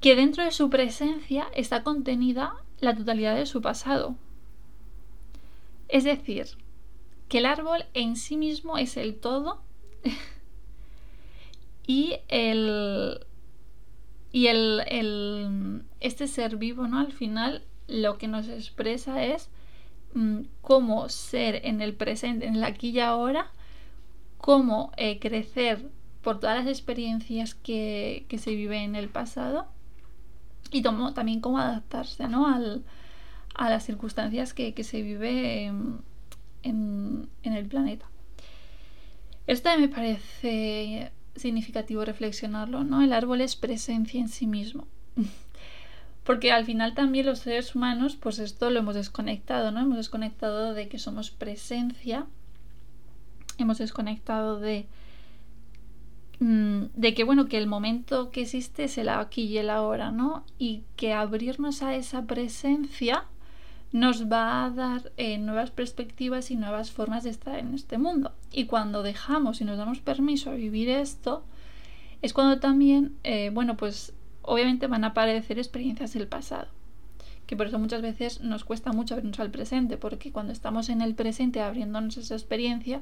Que 0.00 0.16
dentro 0.16 0.44
de 0.44 0.50
su 0.50 0.70
presencia 0.70 1.46
está 1.54 1.84
contenida 1.84 2.54
la 2.80 2.96
totalidad 2.96 3.36
de 3.36 3.46
su 3.46 3.62
pasado. 3.62 4.16
Es 5.88 6.04
decir, 6.04 6.46
que 7.28 7.38
el 7.38 7.46
árbol 7.46 7.84
en 7.94 8.16
sí 8.16 8.36
mismo 8.36 8.78
es 8.78 8.96
el 8.96 9.16
todo 9.16 9.62
y 11.86 12.16
el, 12.28 13.26
y 14.32 14.46
el, 14.48 15.84
este 16.00 16.26
ser 16.26 16.56
vivo, 16.56 16.86
¿no? 16.86 16.98
Al 17.00 17.12
final 17.12 17.64
lo 17.86 18.18
que 18.18 18.28
nos 18.28 18.48
expresa 18.48 19.24
es 19.24 19.48
mm, 20.14 20.40
cómo 20.60 21.08
ser 21.08 21.64
en 21.64 21.80
el 21.80 21.94
presente, 21.94 22.46
en 22.46 22.56
el 22.56 22.64
aquí 22.64 22.90
y 22.90 23.00
ahora, 23.00 23.50
cómo 24.36 24.92
eh, 24.96 25.18
crecer 25.18 25.90
por 26.22 26.40
todas 26.40 26.58
las 26.58 26.66
experiencias 26.66 27.54
que, 27.54 28.26
se 28.38 28.54
viven 28.54 28.82
en 28.82 28.96
el 28.96 29.08
pasado 29.08 29.66
y 30.70 30.82
también 30.82 31.40
cómo 31.40 31.58
adaptarse 31.58 32.28
¿no? 32.28 32.46
Al, 32.46 32.84
a 33.58 33.68
las 33.68 33.84
circunstancias 33.84 34.54
que, 34.54 34.72
se 34.84 35.02
vive 35.02 35.66
en, 36.62 37.28
el 37.42 37.66
planeta. 37.66 38.06
Esto 39.46 39.68
me 39.78 39.88
parece 39.88 41.10
significativo 41.34 42.04
reflexionarlo, 42.04 42.84
¿no? 42.84 43.02
El 43.02 43.12
árbol 43.12 43.40
es 43.40 43.56
presencia 43.56 44.20
en 44.20 44.28
sí 44.28 44.46
mismo. 44.46 44.86
Porque 46.24 46.52
al 46.52 46.64
final 46.66 46.94
también 46.94 47.26
los 47.26 47.40
seres 47.40 47.74
humanos, 47.74 48.16
pues 48.16 48.38
esto 48.38 48.70
lo 48.70 48.78
hemos 48.78 48.94
desconectado, 48.94 49.72
¿no? 49.72 49.80
Hemos 49.80 49.96
desconectado 49.96 50.72
de 50.72 50.88
que 50.88 50.98
somos 50.98 51.30
presencia, 51.32 52.26
hemos 53.56 53.78
desconectado 53.78 54.60
de, 54.60 54.86
mm, 56.38 56.82
de 56.94 57.14
que, 57.14 57.24
bueno, 57.24 57.48
que 57.48 57.58
el 57.58 57.66
momento 57.66 58.30
que 58.30 58.42
existe 58.42 58.84
es 58.84 58.98
el 58.98 59.08
aquí 59.08 59.44
y 59.44 59.58
el 59.58 59.70
ahora, 59.70 60.12
¿no? 60.12 60.44
Y 60.58 60.84
que 60.94 61.12
abrirnos 61.12 61.82
a 61.82 61.96
esa 61.96 62.26
presencia 62.26 63.24
nos 63.92 64.30
va 64.30 64.64
a 64.64 64.70
dar 64.70 65.12
eh, 65.16 65.38
nuevas 65.38 65.70
perspectivas 65.70 66.50
y 66.50 66.56
nuevas 66.56 66.90
formas 66.90 67.24
de 67.24 67.30
estar 67.30 67.58
en 67.58 67.74
este 67.74 67.98
mundo. 67.98 68.32
Y 68.52 68.66
cuando 68.66 69.02
dejamos 69.02 69.60
y 69.60 69.64
nos 69.64 69.78
damos 69.78 70.00
permiso 70.00 70.50
a 70.50 70.54
vivir 70.54 70.88
esto, 70.90 71.44
es 72.20 72.32
cuando 72.32 72.60
también, 72.60 73.16
eh, 73.24 73.50
bueno, 73.52 73.76
pues 73.76 74.12
obviamente 74.42 74.86
van 74.86 75.04
a 75.04 75.08
aparecer 75.08 75.58
experiencias 75.58 76.12
del 76.12 76.28
pasado. 76.28 76.68
Que 77.46 77.56
por 77.56 77.66
eso 77.66 77.78
muchas 77.78 78.02
veces 78.02 78.42
nos 78.42 78.64
cuesta 78.64 78.92
mucho 78.92 79.14
abrirnos 79.14 79.40
al 79.40 79.50
presente, 79.50 79.96
porque 79.96 80.32
cuando 80.32 80.52
estamos 80.52 80.90
en 80.90 81.00
el 81.00 81.14
presente 81.14 81.62
abriéndonos 81.62 82.18
esa 82.18 82.34
experiencia, 82.34 83.00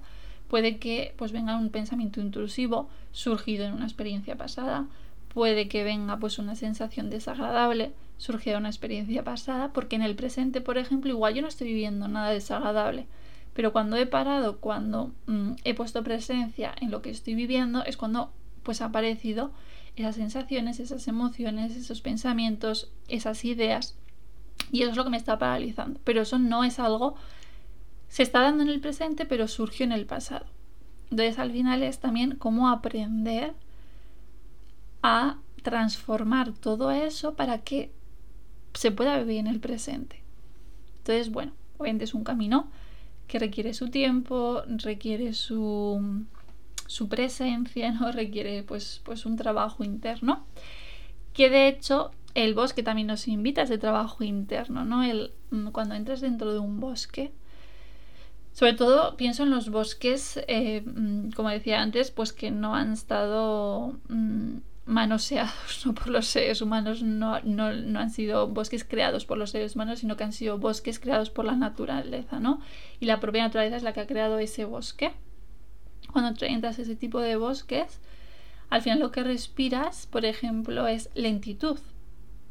puede 0.49 0.79
que 0.79 1.15
pues 1.17 1.33
venga 1.33 1.57
un 1.57 1.71
pensamiento 1.71 2.21
intrusivo 2.21 2.89
surgido 3.11 3.65
en 3.65 3.73
una 3.73 3.87
experiencia 3.87 4.37
pasada, 4.37 4.87
puede 5.35 5.67
que 5.67 5.83
venga 5.83 6.19
pues 6.19 6.39
una 6.39 6.55
sensación 6.55 7.11
desagradable 7.11 7.93
surgida 8.19 8.55
de 8.55 8.61
una 8.61 8.69
experiencia 8.69 9.25
pasada, 9.25 9.73
porque 9.73 9.97
en 9.97 10.03
el 10.03 10.17
presente, 10.17 10.61
por 10.61 10.79
ejemplo, 10.79 11.11
igual 11.11 11.35
yo 11.35 11.43
no 11.43 11.49
estoy 11.49 11.69
viviendo 11.69 12.09
nada 12.09 12.31
desagradable, 12.31 13.07
pero 13.55 13.73
cuando 13.73 13.97
he 13.97 14.07
parado, 14.07 14.59
cuando 14.59 15.13
mm, 15.27 15.53
he 15.65 15.75
puesto 15.75 16.03
presencia 16.03 16.75
en 16.81 16.91
lo 16.91 17.03
que 17.03 17.11
estoy 17.11 17.35
viviendo, 17.35 17.85
es 17.85 17.97
cuando 17.97 18.33
pues 18.63 18.83
ha 18.83 18.87
aparecido 18.87 19.53
esas 19.97 20.17
sensaciones, 20.17 20.81
esas 20.81 21.09
emociones, 21.09 21.75
esos 21.77 22.01
pensamientos, 22.03 22.91
esas 23.09 23.45
ideas. 23.45 23.97
Y 24.73 24.83
eso 24.83 24.91
es 24.91 24.97
lo 24.97 25.05
que 25.05 25.11
me 25.11 25.17
está 25.17 25.39
paralizando. 25.39 26.01
Pero 26.05 26.23
eso 26.23 26.39
no 26.39 26.65
es 26.65 26.79
algo, 26.79 27.15
se 28.09 28.23
está 28.23 28.41
dando 28.41 28.63
en 28.63 28.69
el 28.69 28.81
presente, 28.81 29.25
pero 29.25 29.49
surgió 29.49 29.85
en 29.85 29.93
el 29.93 30.05
pasado. 30.05 30.47
Entonces 31.11 31.39
al 31.39 31.53
final 31.53 31.83
es 31.83 31.99
también 31.99 32.37
cómo 32.37 32.69
aprender 32.69 33.55
a 35.03 35.39
transformar 35.63 36.53
todo 36.53 36.91
eso 36.91 37.35
para 37.35 37.63
que 37.63 37.91
se 38.77 38.91
pueda 38.91 39.19
vivir 39.19 39.39
en 39.39 39.47
el 39.47 39.61
presente. 39.61 40.23
Entonces, 40.99 41.31
bueno, 41.31 41.53
obviamente 41.79 42.05
es 42.05 42.15
un 42.15 42.25
camino 42.25 42.71
que 43.27 43.39
requiere 43.39 43.75
su 43.75 43.89
tiempo, 43.89 44.63
requiere 44.67 45.33
su, 45.33 46.25
su 46.87 47.09
presencia, 47.09 47.93
¿no? 47.93 48.13
Requiere 48.13 48.63
pues, 48.63 49.01
pues 49.05 49.27
un 49.27 49.37
trabajo 49.37 49.85
interno. 49.85 50.45
Que 51.33 51.51
de 51.51 51.69
hecho 51.69 52.13
el 52.35 52.55
bosque 52.55 52.83
también 52.83 53.09
nos 53.09 53.29
invita 53.29 53.63
a 53.63 53.65
ese 53.65 53.79
trabajo 53.79 54.23
interno, 54.23 54.85
¿no? 54.85 55.03
El, 55.03 55.33
mm, 55.51 55.69
cuando 55.69 55.95
entras 55.95 56.21
dentro 56.21 56.53
de 56.53 56.59
un 56.59 56.81
bosque, 56.81 57.33
sobre 58.53 58.75
todo 58.75 59.17
pienso 59.17 59.43
en 59.43 59.51
los 59.51 59.71
bosques, 59.71 60.41
eh, 60.49 60.83
mm, 60.83 61.31
como 61.33 61.51
decía 61.51 61.81
antes, 61.83 62.11
pues 62.11 62.33
que 62.33 62.51
no 62.51 62.75
han 62.75 62.93
estado 62.93 63.99
mm, 64.09 64.57
manoseados 64.87 65.85
por 65.95 66.09
los 66.09 66.27
seres 66.27 66.63
humanos, 66.63 67.03
no, 67.03 67.41
no, 67.43 67.73
no, 67.73 68.01
han 68.01 68.11
sido 68.11 68.47
bosques 68.49 68.85
creados 68.85 69.27
por 69.27 69.37
los 69.37 69.51
seres 69.51 69.75
humanos, 69.75 69.99
sino 69.99 70.17
que 70.17 70.25
han 70.25 70.33
sido 70.33 70.59
bosques 70.59 70.99
creados 70.99 71.29
por 71.29 71.45
la 71.45 71.57
naturaleza, 71.57 72.41
¿no? 72.41 72.61
Y 73.01 73.07
la 73.07 73.21
propia 73.21 73.43
naturaleza 73.43 73.77
es 73.77 73.83
la 73.83 73.93
que 73.93 74.01
ha 74.01 74.07
creado 74.07 74.39
ese 74.39 74.65
bosque. 74.65 75.13
Cuando 76.13 76.47
entras 76.47 76.79
a 76.79 76.83
ese 76.83 76.97
tipo 76.97 77.21
de 77.21 77.37
bosques, 77.37 78.01
al 78.71 78.81
final 78.81 79.01
lo 79.01 79.11
que 79.11 79.23
respiras, 79.23 80.07
por 80.07 80.25
ejemplo, 80.25 80.87
es 80.87 81.11
lentitud. 81.15 81.79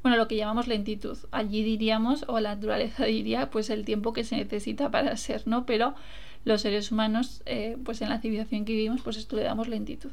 Bueno, 0.03 0.17
lo 0.17 0.27
que 0.27 0.35
llamamos 0.35 0.67
lentitud. 0.67 1.17
Allí 1.31 1.63
diríamos, 1.63 2.25
o 2.27 2.39
la 2.39 2.55
naturaleza 2.55 3.05
diría, 3.05 3.49
pues 3.49 3.69
el 3.69 3.85
tiempo 3.85 4.13
que 4.13 4.23
se 4.23 4.35
necesita 4.35 4.91
para 4.91 5.15
ser, 5.17 5.47
¿no? 5.47 5.65
Pero 5.65 5.95
los 6.43 6.61
seres 6.61 6.91
humanos, 6.91 7.41
eh, 7.45 7.77
pues 7.83 8.01
en 8.01 8.09
la 8.09 8.19
civilización 8.19 8.65
que 8.65 8.73
vivimos, 8.73 9.01
pues 9.01 9.17
esto 9.17 9.35
le 9.37 9.43
damos 9.43 9.67
lentitud. 9.67 10.11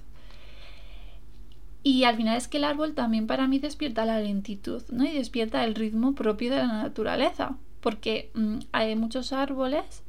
Y 1.83 2.05
al 2.05 2.17
final 2.17 2.37
es 2.37 2.49
que 2.49 2.59
el 2.59 2.65
árbol 2.65 2.95
también 2.95 3.27
para 3.27 3.49
mí 3.49 3.59
despierta 3.59 4.05
la 4.05 4.21
lentitud, 4.21 4.83
¿no? 4.91 5.05
Y 5.05 5.13
despierta 5.13 5.65
el 5.65 5.75
ritmo 5.75 6.15
propio 6.15 6.51
de 6.51 6.59
la 6.59 6.67
naturaleza. 6.67 7.57
Porque 7.81 8.31
mm, 8.35 8.59
hay 8.71 8.95
muchos 8.95 9.33
árboles, 9.33 10.05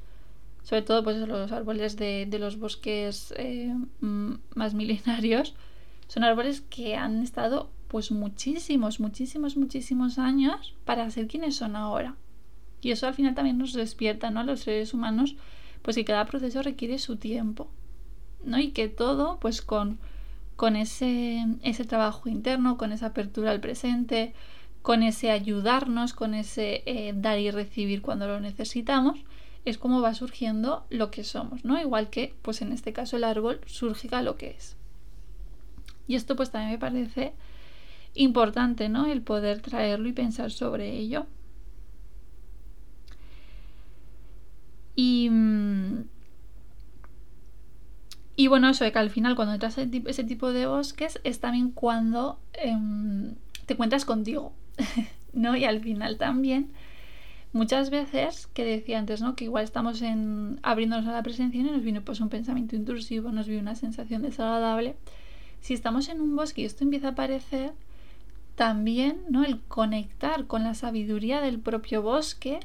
sobre 0.61 0.83
todo 0.83 1.03
pues 1.03 1.17
los 1.17 1.51
árboles 1.51 1.97
de, 1.97 2.27
los 2.39 2.59
bosques 2.59 3.33
eh, 3.37 3.73
mm, 4.01 4.33
más 4.53 4.73
milenarios, 4.75 5.55
son 6.07 6.23
árboles 6.23 6.61
que 6.61 6.95
han 6.95 7.23
estado 7.23 7.71
pues 7.87 8.11
muchísimos, 8.11 8.99
muchísimos, 8.99 9.57
muchísimos 9.57 10.19
años 10.19 10.75
para 10.85 11.09
ser 11.09 11.27
quienes 11.27 11.55
son 11.55 11.75
ahora. 11.75 12.15
Y 12.81 12.91
eso 12.91 13.07
al 13.07 13.13
final 13.13 13.33
también 13.33 13.57
nos 13.57 13.73
despierta, 13.73 14.29
¿no? 14.29 14.41
A 14.41 14.43
los 14.43 14.61
seres 14.61 14.93
humanos, 14.93 15.35
pues 15.81 15.95
que 15.95 16.05
cada 16.05 16.25
proceso 16.25 16.61
requiere 16.61 16.99
su 16.99 17.15
tiempo, 17.15 17.69
¿no? 18.43 18.59
Y 18.59 18.71
que 18.71 18.89
todo, 18.89 19.39
pues 19.39 19.61
con 19.61 19.99
con 20.55 20.75
ese, 20.75 21.45
ese 21.63 21.85
trabajo 21.85 22.29
interno, 22.29 22.77
con 22.77 22.91
esa 22.91 23.07
apertura 23.07 23.51
al 23.51 23.59
presente, 23.59 24.33
con 24.81 25.01
ese 25.01 25.31
ayudarnos, 25.31 26.13
con 26.13 26.33
ese 26.33 26.83
eh, 26.85 27.13
dar 27.15 27.39
y 27.39 27.51
recibir 27.51 28.01
cuando 28.01 28.27
lo 28.27 28.39
necesitamos, 28.39 29.19
es 29.65 29.77
como 29.77 30.01
va 30.01 30.13
surgiendo 30.13 30.85
lo 30.89 31.09
que 31.09 31.23
somos, 31.23 31.63
¿no? 31.63 31.79
Igual 31.79 32.09
que, 32.09 32.35
pues 32.41 32.61
en 32.61 32.73
este 32.73 32.91
caso, 32.91 33.15
el 33.15 33.23
árbol 33.23 33.61
surge 33.65 34.09
lo 34.21 34.35
que 34.35 34.51
es. 34.51 34.75
Y 36.07 36.15
esto 36.15 36.35
pues 36.35 36.51
también 36.51 36.71
me 36.71 36.77
parece 36.77 37.33
importante, 38.13 38.89
¿no? 38.89 39.05
El 39.05 39.21
poder 39.21 39.61
traerlo 39.61 40.09
y 40.09 40.13
pensar 40.13 40.51
sobre 40.51 40.91
ello. 40.97 41.25
Y, 44.95 45.29
mm, 45.31 46.03
y 48.35 48.47
bueno, 48.47 48.69
eso 48.69 48.83
de 48.83 48.91
que 48.91 48.99
al 48.99 49.09
final 49.09 49.35
cuando 49.35 49.53
entras 49.53 49.77
a 49.77 49.83
ese 49.83 50.23
tipo 50.23 50.51
de 50.51 50.65
bosques 50.65 51.19
es 51.23 51.39
también 51.39 51.71
cuando 51.71 52.39
em, 52.53 53.35
te 53.65 53.73
encuentras 53.73 54.05
contigo, 54.05 54.53
¿no? 55.33 55.55
Y 55.55 55.65
al 55.65 55.81
final 55.81 56.17
también, 56.17 56.71
muchas 57.51 57.91
veces, 57.91 58.47
que 58.47 58.65
decía 58.65 58.97
antes, 58.97 59.21
¿no? 59.21 59.35
Que 59.35 59.45
igual 59.45 59.63
estamos 59.63 60.01
en, 60.01 60.59
abriéndonos 60.63 61.07
a 61.07 61.11
la 61.11 61.21
presencia 61.21 61.59
y 61.59 61.63
nos 61.63 61.83
viene 61.83 62.01
pues 62.01 62.21
un 62.21 62.29
pensamiento 62.29 62.75
intrusivo, 62.75 63.31
nos 63.31 63.47
viene 63.47 63.61
una 63.61 63.75
sensación 63.75 64.23
desagradable. 64.23 64.95
Si 65.61 65.75
estamos 65.75 66.09
en 66.09 66.19
un 66.19 66.35
bosque 66.35 66.61
y 66.61 66.65
esto 66.65 66.83
empieza 66.83 67.09
a 67.09 67.11
aparecer, 67.11 67.73
también, 68.55 69.21
¿no? 69.29 69.43
El 69.43 69.59
conectar 69.61 70.45
con 70.47 70.63
la 70.63 70.73
sabiduría 70.73 71.41
del 71.41 71.59
propio 71.59 72.01
bosque 72.01 72.59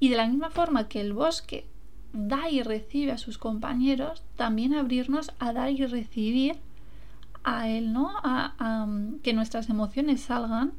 y 0.00 0.10
de 0.10 0.16
la 0.16 0.26
misma 0.26 0.50
forma 0.50 0.88
que 0.88 1.00
el 1.00 1.12
bosque 1.12 1.66
da 2.12 2.50
y 2.50 2.62
recibe 2.62 3.12
a 3.12 3.18
sus 3.18 3.38
compañeros, 3.38 4.22
también 4.36 4.74
abrirnos 4.74 5.32
a 5.38 5.52
dar 5.52 5.70
y 5.70 5.84
recibir 5.86 6.56
a 7.44 7.68
él, 7.68 7.92
¿no? 7.92 8.10
A, 8.22 8.86
mm, 8.86 9.20
que 9.20 9.32
nuestras 9.32 9.68
emociones 9.68 10.22
salgan, 10.22 10.72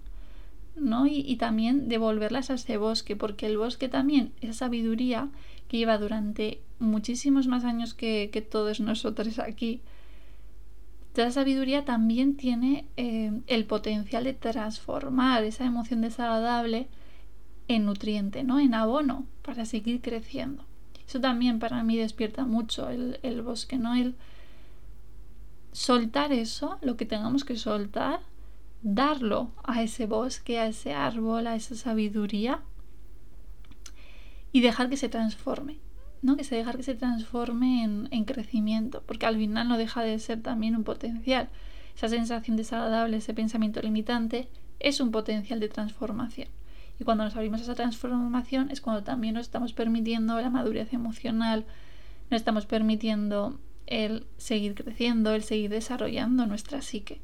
¿no? 0.75 1.07
Y, 1.07 1.35
también 1.37 1.89
devolverlas 1.89 2.49
a 2.49 2.55
ese 2.55 2.77
bosque, 2.77 3.15
porque 3.15 3.45
el 3.47 3.57
bosque 3.57 3.89
también, 3.89 4.31
esa 4.41 4.53
sabiduría 4.53 5.29
que 5.67 5.77
lleva 5.77 5.97
durante 5.97 6.61
muchísimos 6.79 7.47
más 7.47 7.63
años 7.65 7.93
que, 7.93 8.47
todos 8.49 8.79
nosotros 8.79 9.39
aquí, 9.39 9.81
toda 11.13 11.31
sabiduría 11.31 11.85
también 11.85 12.37
tiene 12.37 12.85
eh, 12.97 13.41
el 13.47 13.65
potencial 13.65 14.23
de 14.23 14.33
transformar 14.33 15.43
esa 15.43 15.65
emoción 15.65 16.01
desagradable 16.01 16.87
en 17.67 17.85
nutriente, 17.85 18.43
¿no? 18.43 18.59
En 18.59 18.73
abono 18.73 19.25
para 19.43 19.65
seguir 19.65 20.01
creciendo. 20.01 20.68
Eso 21.09 21.19
también 21.19 21.57
para 21.57 21.81
mí 21.83 21.97
despierta 21.97 22.45
mucho 22.45 22.87
el, 22.87 23.41
bosque, 23.41 23.79
¿no? 23.79 23.95
El 23.95 24.13
soltar 25.71 26.31
eso, 26.31 26.77
lo 26.83 26.97
que 26.97 27.07
tengamos 27.07 27.43
que 27.43 27.57
soltar, 27.57 28.19
darlo 28.83 29.49
a 29.63 29.81
ese 29.81 30.05
bosque, 30.05 30.59
a 30.59 30.67
ese 30.67 30.93
árbol, 30.93 31.47
a 31.47 31.55
esa 31.55 31.73
sabiduría 31.73 32.59
y 34.51 34.61
dejar 34.61 34.91
que 34.91 34.97
se 34.97 35.09
transforme, 35.09 35.79
¿no? 36.21 36.37
Que 36.37 36.43
se 36.43 36.55
dejar 36.55 36.77
que 36.77 36.83
se 36.83 36.93
transforme 36.93 37.83
en, 37.83 38.07
en, 38.11 38.23
crecimiento, 38.23 39.01
porque 39.07 39.25
al 39.25 39.35
final 39.35 39.67
no 39.67 39.79
deja 39.79 40.03
de 40.03 40.19
ser 40.19 40.43
también 40.43 40.75
un 40.75 40.83
potencial. 40.83 41.49
Esa 41.95 42.09
sensación 42.09 42.55
desagradable, 42.55 43.17
ese 43.17 43.33
pensamiento 43.33 43.81
limitante, 43.81 44.47
es 44.79 44.99
un 44.99 45.09
potencial 45.09 45.59
de 45.59 45.69
transformación. 45.69 46.49
Y 46.99 47.05
cuando 47.05 47.23
nos 47.23 47.35
abrimos 47.35 47.61
a 47.61 47.63
esa 47.63 47.75
transformación 47.75 48.71
es 48.71 48.81
cuando 48.81 49.03
también 49.03 49.35
nos 49.35 49.45
estamos 49.47 49.71
permitiendo 49.71 50.39
la 50.41 50.49
madurez 50.49 50.93
emocional, 50.93 51.65
nos 52.29 52.41
estamos 52.41 52.65
permitiendo 52.65 53.57
el 53.87 54.27
seguir 54.37 54.75
creciendo, 54.75 55.33
el 55.33 55.43
seguir 55.43 55.69
desarrollando 55.69 56.45
nuestra 56.45 56.81
psique. 56.81 57.21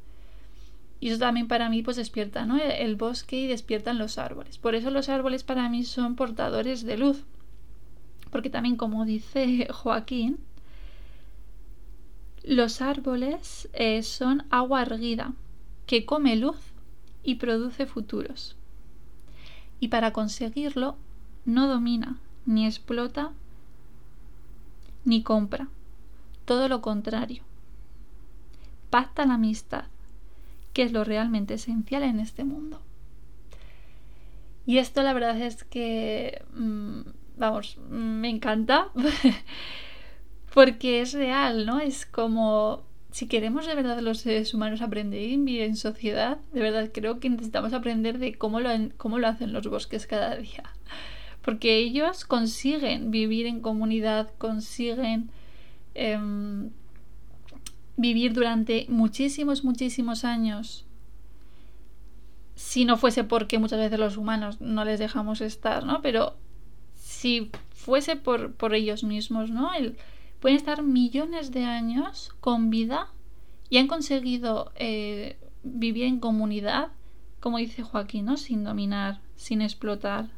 Y 1.02 1.10
eso 1.10 1.20
también 1.20 1.50
para 1.50 1.70
mí 1.70 1.84
pues 1.84 1.98
despierta 1.98 2.46
¿no? 2.46 2.58
el, 2.58 2.96
bosque 2.96 3.42
y 3.42 3.48
despiertan 3.48 3.98
los 3.98 4.18
árboles. 4.18 4.58
Por 4.58 4.76
eso 4.76 4.90
los 4.92 5.10
árboles 5.10 5.44
para 5.44 5.68
mí 5.68 5.84
son 5.84 6.16
portadores 6.16 6.84
de 6.84 6.98
luz. 6.98 7.26
Porque 8.32 8.50
también 8.50 8.78
como 8.78 9.06
dice 9.06 9.68
Joaquín, 9.72 10.40
los 12.44 12.82
árboles 12.82 13.68
eh, 13.74 14.04
son 14.04 14.46
agua 14.52 14.84
erguida 14.84 15.34
que 15.86 16.06
come 16.06 16.38
luz 16.38 16.58
y 17.24 17.36
produce 17.36 17.86
futuros 17.86 18.56
y 19.80 19.90
para 19.90 20.14
conseguirlo 20.14 20.98
no 21.46 21.68
domina, 21.68 22.18
ni 22.46 22.66
explota, 22.66 23.32
ni 25.04 25.24
compra. 25.24 25.68
Todo 26.46 26.68
lo 26.68 26.82
contrario. 26.82 27.44
Pacta 28.90 29.26
la 29.26 29.36
amistad, 29.36 29.86
que 30.74 30.84
es 30.84 30.92
lo 30.92 31.04
realmente 31.04 31.56
esencial 31.56 32.04
en 32.04 32.20
este 32.20 32.44
mundo. 32.44 32.82
Y 34.66 34.80
esto 34.80 35.04
la 35.04 35.14
verdad 35.14 35.40
es 35.40 35.64
que, 35.64 36.44
mm, 36.56 37.02
vamos, 37.38 37.78
me 37.90 38.30
encanta 38.30 38.90
porque 40.54 41.02
es 41.02 41.14
real, 41.14 41.66
¿no? 41.66 41.80
Es 41.80 42.06
como 42.06 42.84
si 43.16 43.28
queremos 43.28 43.66
de 43.66 43.76
verdad 43.76 44.02
los 44.02 44.18
seres 44.18 44.54
humanos 44.54 44.82
aprender 44.82 45.22
y 45.22 45.38
vivir 45.38 45.62
en 45.62 45.78
sociedad, 45.78 46.38
de 46.52 46.60
verdad 46.60 46.90
creo 46.94 47.22
que 47.22 47.30
necesitamos 47.30 47.72
aprender 47.72 48.20
de 48.20 48.38
cómo 48.38 48.60
lo, 48.60 48.68
lo 48.68 49.28
hacen 49.30 49.54
los 49.54 49.66
bosques 49.68 50.06
cada 50.06 50.36
día. 50.36 50.64
Porque 51.42 51.78
ellos 51.78 52.26
consiguen 52.26 53.12
vivir 53.12 53.46
en 53.46 53.62
comunidad, 53.62 54.32
consiguen 54.38 55.30
em, 55.94 56.72
vivir 57.96 58.34
durante 58.34 58.86
muchísimos, 58.90 59.64
muchísimos 59.64 60.26
años. 60.26 60.86
Si 62.56 62.84
no 62.84 62.98
fuese 62.98 63.24
porque 63.24 63.60
muchas 63.60 63.80
veces 63.80 63.98
los 63.98 64.18
humanos 64.18 64.60
no 64.60 64.84
les 64.84 65.00
dejamos 65.00 65.40
estar, 65.40 65.86
¿no? 65.86 66.02
Pero 66.02 66.36
si 66.96 67.50
fuese 67.70 68.18
por, 68.18 68.56
por 68.56 68.74
ellos 68.74 69.06
mismos, 69.06 69.52
¿no? 69.52 69.74
El, 69.74 69.96
pueden 70.46 70.58
estar 70.58 70.84
millones 70.84 71.50
de 71.52 71.64
años 71.64 72.32
con 72.40 72.70
vida 72.70 73.12
y 73.68 73.80
han 73.80 73.88
conseguido 73.88 74.72
eh, 74.76 75.40
vivir 75.64 76.04
en 76.04 76.20
comunidad, 76.20 76.90
como 77.40 77.58
dice 77.58 77.82
Joaquín, 77.82 78.26
¿no? 78.26 78.38
sin 78.38 78.64
dominar, 78.64 79.22
sin 79.36 79.64
explotar, 79.64 80.30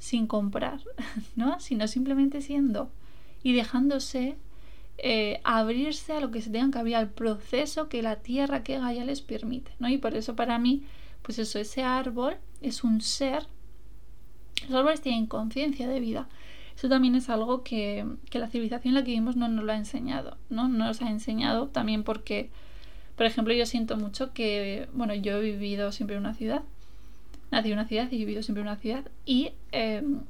sin 0.00 0.26
comprar, 0.26 0.80
¿no? 1.36 1.60
sino 1.60 1.86
simplemente 1.86 2.40
siendo 2.40 2.90
y 3.44 3.52
dejándose 3.52 4.36
eh, 4.98 5.40
abrirse 5.44 6.14
a 6.14 6.20
lo 6.20 6.32
que 6.32 6.42
se 6.42 6.50
tengan 6.50 6.72
que 6.72 6.80
abrir, 6.80 6.96
al 6.96 7.10
proceso 7.10 7.88
que 7.88 8.02
la 8.02 8.16
tierra 8.16 8.64
que 8.64 8.80
Gaia 8.80 9.04
les 9.04 9.22
permite. 9.22 9.70
¿no? 9.78 9.88
Y 9.88 9.96
por 9.96 10.16
eso 10.16 10.34
para 10.34 10.58
mí, 10.58 10.82
pues 11.22 11.38
eso, 11.38 11.60
ese 11.60 11.84
árbol 11.84 12.34
es 12.62 12.82
un 12.82 13.00
ser. 13.00 13.46
Los 14.62 14.74
árboles 14.74 15.02
tienen 15.02 15.26
conciencia 15.26 15.86
de 15.86 16.00
vida. 16.00 16.28
Eso 16.82 16.88
también 16.88 17.14
es 17.14 17.30
algo 17.30 17.62
que, 17.62 18.04
que 18.28 18.40
la 18.40 18.48
civilización 18.48 18.90
en 18.90 18.94
la 18.96 19.04
que 19.04 19.12
vivimos 19.12 19.36
no 19.36 19.46
nos 19.46 19.64
lo 19.64 19.70
ha 19.70 19.76
enseñado, 19.76 20.36
¿no? 20.50 20.66
No 20.66 20.86
nos 20.86 21.00
ha 21.00 21.10
enseñado 21.10 21.68
también 21.68 22.02
porque, 22.02 22.50
por 23.14 23.24
ejemplo, 23.24 23.54
yo 23.54 23.66
siento 23.66 23.96
mucho 23.96 24.32
que, 24.32 24.88
bueno, 24.92 25.14
yo 25.14 25.36
he 25.36 25.40
vivido 25.42 25.92
siempre 25.92 26.16
en 26.16 26.22
una 26.22 26.34
ciudad, 26.34 26.62
nací 27.52 27.68
en 27.68 27.74
una 27.74 27.86
ciudad 27.86 28.10
y 28.10 28.16
he 28.16 28.18
vivido 28.18 28.42
siempre 28.42 28.62
en 28.62 28.66
una 28.66 28.78
ciudad 28.78 29.04
y 29.24 29.52
em, 29.70 30.22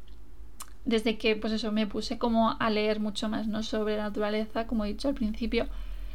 desde 0.85 1.17
que, 1.17 1.37
pues 1.37 1.55
eso, 1.55 1.73
me 1.73 1.87
puse 1.87 2.19
como 2.19 2.55
a 2.61 2.69
leer 2.69 3.01
mucho 3.01 3.31
más, 3.31 3.47
¿no? 3.47 3.63
Sobre 3.63 3.97
la 3.97 4.03
naturaleza, 4.03 4.67
como 4.67 4.85
he 4.85 4.89
dicho 4.89 5.09
al 5.09 5.15
principio, 5.15 5.69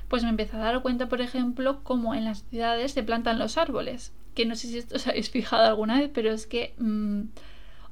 pues 0.08 0.22
me 0.22 0.30
empecé 0.30 0.56
a 0.58 0.60
dar 0.60 0.84
cuenta, 0.84 1.10
por 1.10 1.20
ejemplo, 1.20 1.80
cómo 1.82 2.14
en 2.14 2.26
las 2.26 2.44
ciudades 2.44 2.92
se 2.92 3.02
plantan 3.02 3.40
los 3.40 3.58
árboles. 3.58 4.14
Que 4.36 4.46
no 4.46 4.56
sé 4.56 4.68
si 4.68 4.78
esto 4.78 4.98
os 4.98 5.08
habéis 5.08 5.32
fijado 5.32 5.66
alguna 5.66 6.00
vez, 6.00 6.12
pero 6.14 6.30
es 6.30 6.46
que, 6.46 6.76
mm, 6.78 7.22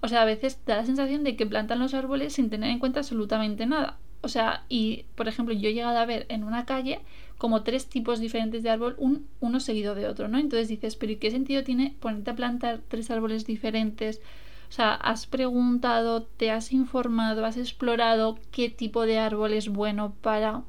o 0.05 0.07
sea, 0.07 0.21
a 0.21 0.25
veces 0.25 0.59
da 0.67 0.77
la 0.77 0.85
sensación 0.85 1.23
de 1.23 1.35
que 1.35 1.47
plantan 1.47 1.79
los 1.79 1.95
árboles 1.95 2.33
sin 2.33 2.51
tener 2.51 2.69
en 2.69 2.77
cuenta 2.77 2.99
absolutamente 2.99 3.65
nada. 3.65 3.97
O 4.21 4.27
sea, 4.27 4.63
y 4.69 5.05
por 5.15 5.27
ejemplo, 5.27 5.53
yo 5.55 5.69
he 5.69 5.73
llegado 5.73 5.97
a 5.97 6.05
ver 6.05 6.27
en 6.29 6.43
una 6.43 6.65
calle 6.65 6.99
como 7.39 7.63
tres 7.63 7.87
tipos 7.87 8.19
diferentes 8.19 8.61
de 8.61 8.69
árbol, 8.69 8.95
un, 8.99 9.27
uno 9.39 9.59
seguido 9.59 9.95
de 9.95 10.07
otro, 10.07 10.27
¿no? 10.27 10.37
Entonces 10.37 10.67
dices, 10.67 10.95
pero 10.95 11.11
¿y 11.11 11.15
qué 11.15 11.31
sentido 11.31 11.63
tiene 11.63 11.95
ponerte 11.99 12.31
a 12.31 12.35
plantar 12.35 12.81
tres 12.87 13.09
árboles 13.09 13.47
diferentes? 13.47 14.21
O 14.69 14.71
sea, 14.71 14.93
has 14.93 15.25
preguntado, 15.25 16.23
te 16.23 16.51
has 16.51 16.71
informado, 16.71 17.43
has 17.43 17.57
explorado 17.57 18.37
qué 18.51 18.69
tipo 18.69 19.07
de 19.07 19.17
árbol 19.17 19.53
es 19.53 19.69
bueno 19.69 20.13
para 20.21 20.63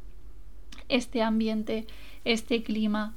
este 0.88 1.22
ambiente, 1.22 1.86
este 2.24 2.62
clima, 2.62 3.14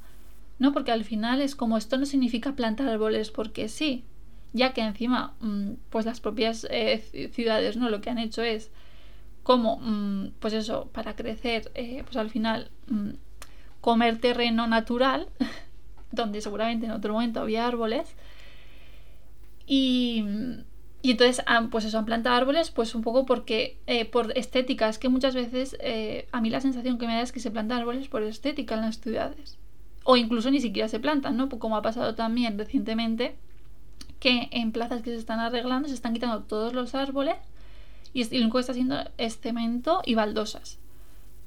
¿no? 0.58 0.72
Porque 0.72 0.92
al 0.92 1.04
final 1.04 1.40
es 1.40 1.54
como 1.54 1.78
esto 1.78 1.96
no 1.96 2.04
significa 2.04 2.56
plantar 2.56 2.88
árboles 2.88 3.30
porque 3.30 3.68
sí, 3.68 4.04
ya 4.52 4.72
que 4.72 4.80
encima, 4.80 5.34
mm, 5.40 5.72
pues 5.90 6.06
las 6.06 6.20
propias 6.20 6.66
eh, 6.70 7.30
ciudades, 7.32 7.76
¿no? 7.76 7.88
Lo 7.88 8.00
que 8.00 8.10
han 8.10 8.18
hecho 8.18 8.42
es 8.42 8.70
como, 9.42 9.78
mm, 9.78 10.32
pues 10.40 10.54
eso, 10.54 10.88
para 10.92 11.16
crecer, 11.16 11.70
eh, 11.74 12.02
pues 12.04 12.16
al 12.16 12.30
final 12.30 12.70
mm, 12.88 13.10
comer 13.80 14.18
terreno 14.18 14.66
natural, 14.66 15.28
donde 16.12 16.40
seguramente 16.40 16.86
en 16.86 16.92
otro 16.92 17.12
momento 17.12 17.40
había 17.40 17.66
árboles, 17.66 18.16
y 19.66 20.24
y 21.02 21.12
entonces, 21.12 21.42
pues 21.70 21.86
eso, 21.86 21.96
han 21.98 22.04
plantado 22.04 22.36
árboles, 22.36 22.70
pues 22.70 22.94
un 22.94 23.00
poco 23.00 23.24
porque, 23.24 23.78
eh, 23.86 24.04
por 24.04 24.36
estética, 24.36 24.86
es 24.86 24.98
que 24.98 25.08
muchas 25.08 25.34
veces 25.34 25.74
a 26.30 26.40
mí 26.42 26.50
la 26.50 26.60
sensación 26.60 26.98
que 26.98 27.06
me 27.06 27.14
da 27.14 27.22
es 27.22 27.32
que 27.32 27.40
se 27.40 27.50
plantan 27.50 27.78
árboles 27.78 28.08
por 28.08 28.22
estética 28.22 28.74
en 28.74 28.82
las 28.82 29.00
ciudades. 29.00 29.58
O 30.04 30.18
incluso 30.18 30.50
ni 30.50 30.60
siquiera 30.60 30.88
se 30.88 31.00
plantan, 31.00 31.38
¿no? 31.38 31.48
Como 31.48 31.78
ha 31.78 31.80
pasado 31.80 32.14
también 32.14 32.58
recientemente, 32.58 33.34
que 34.20 34.48
en 34.52 34.70
plazas 34.70 35.02
que 35.02 35.10
se 35.10 35.16
están 35.16 35.40
arreglando 35.40 35.88
se 35.88 35.94
están 35.94 36.14
quitando 36.14 36.42
todos 36.44 36.72
los 36.72 36.94
árboles 36.94 37.36
y, 38.12 38.24
lo 38.24 38.42
único 38.42 38.58
que 38.58 38.60
está 38.60 38.72
haciendo 38.72 38.96
es 39.18 39.40
cemento 39.40 40.02
y 40.04 40.14
baldosas. 40.14 40.78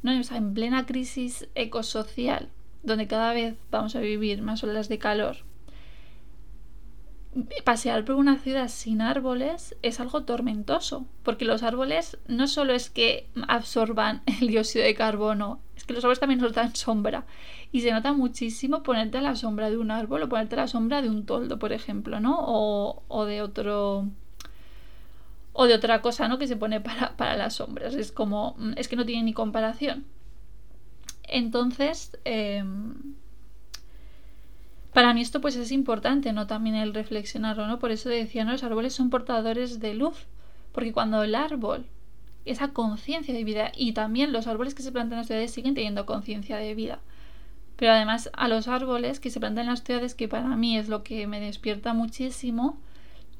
¿no? 0.01 0.11
O 0.11 0.35
en 0.35 0.53
plena 0.53 0.85
crisis 0.85 1.47
ecosocial, 1.55 2.49
donde 2.83 3.07
cada 3.07 3.33
vez 3.33 3.55
vamos 3.71 3.95
a 3.95 3.99
vivir 3.99 4.41
más 4.41 4.63
olas 4.63 4.89
de 4.89 4.97
calor, 4.97 5.37
pasear 7.63 8.05
por 8.05 8.15
una 8.15 8.37
ciudad 8.37 8.67
sin 8.67 9.01
árboles 9.01 9.75
es 9.81 9.99
algo 9.99 10.23
tormentoso, 10.23 11.05
porque 11.23 11.45
los 11.45 11.63
árboles 11.63 12.17
no 12.27 12.47
solo 12.47 12.73
es 12.73 12.89
que 12.89 13.27
absorban 13.47 14.21
el 14.39 14.47
dióxido 14.47 14.85
de 14.85 14.95
carbono, 14.95 15.59
es 15.75 15.83
que 15.83 15.93
los 15.93 16.03
árboles 16.03 16.19
también 16.19 16.41
nos 16.41 16.53
dan 16.53 16.75
sombra. 16.75 17.25
Y 17.73 17.81
se 17.81 17.91
nota 17.91 18.13
muchísimo 18.13 18.83
ponerte 18.83 19.17
a 19.17 19.21
la 19.21 19.35
sombra 19.35 19.71
de 19.71 19.79
un 19.79 19.89
árbol 19.89 20.21
o 20.21 20.29
ponerte 20.29 20.53
a 20.53 20.59
la 20.59 20.67
sombra 20.67 21.01
de 21.01 21.09
un 21.09 21.25
toldo, 21.25 21.57
por 21.57 21.73
ejemplo, 21.73 22.19
¿no? 22.19 22.37
O, 22.39 23.25
de 23.25 23.41
otro. 23.41 24.07
O 25.53 25.65
de 25.65 25.73
otra 25.73 26.03
cosa, 26.03 26.27
¿no? 26.27 26.37
Que 26.37 26.47
se 26.47 26.55
pone 26.55 26.81
para, 26.81 27.17
para 27.17 27.35
las 27.35 27.55
sombras. 27.55 27.95
Es 27.95 28.11
como. 28.11 28.53
Mm, 28.59 28.73
es 28.77 28.87
que 28.87 28.95
no 28.95 29.05
tiene 29.05 29.23
ni 29.23 29.33
comparación. 29.33 30.05
Entonces. 31.23 32.15
Em, 32.25 33.15
para 34.93 35.15
mí 35.15 35.21
esto 35.21 35.41
pues 35.41 35.55
es 35.55 35.71
importante, 35.71 36.31
¿no? 36.31 36.45
También 36.45 36.75
el 36.75 36.93
reflexionarlo, 36.93 37.65
¿no? 37.65 37.79
Por 37.79 37.89
eso 37.89 38.07
decía, 38.07 38.45
¿no? 38.45 38.51
Los 38.51 38.63
árboles 38.63 38.93
son 38.93 39.09
portadores 39.09 39.79
de 39.79 39.95
luz, 39.95 40.27
porque 40.71 40.93
cuando 40.93 41.23
el 41.23 41.33
árbol, 41.33 41.87
esa 42.45 42.71
conciencia 42.73 43.33
de 43.33 43.43
vida, 43.43 43.71
y 43.75 43.93
también 43.93 44.31
los 44.31 44.45
árboles 44.45 44.75
que 44.75 44.83
se 44.83 44.91
plantan 44.91 45.13
en 45.13 45.17
las 45.21 45.27
ciudades 45.27 45.49
siguen 45.49 45.73
teniendo 45.73 46.05
conciencia 46.05 46.57
de 46.57 46.75
vida, 46.75 46.99
pero 47.83 47.95
además 47.95 48.29
a 48.31 48.47
los 48.47 48.69
árboles 48.69 49.19
que 49.19 49.29
se 49.29 49.41
plantan 49.41 49.65
en 49.65 49.71
las 49.71 49.83
ciudades, 49.83 50.15
que 50.15 50.29
para 50.29 50.55
mí 50.55 50.77
es 50.77 50.87
lo 50.87 51.03
que 51.03 51.27
me 51.27 51.41
despierta 51.41 51.91
muchísimo, 51.91 52.77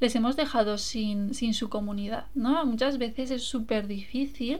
les 0.02 0.18
hemos 0.18 0.36
dejado 0.36 0.78
sin, 0.78 1.34
sin 1.34 1.54
su 1.54 1.70
comunidad, 1.70 2.26
¿no? 2.36 2.66
Muchas 2.66 2.98
veces 2.98 3.32
es 3.32 3.44
súper 3.44 3.88
difícil 3.88 4.60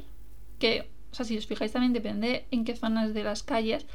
que, 0.58 0.90
o 1.12 1.16
sea, 1.16 1.26
si 1.26 1.38
os 1.38 1.48
fijáis 1.48 1.74
también 1.74 1.92
depende 1.92 2.46
en 2.50 2.64
qué 2.64 2.78
zonas 2.78 3.14
de 3.14 3.26
las 3.26 3.44
calles, 3.44 3.86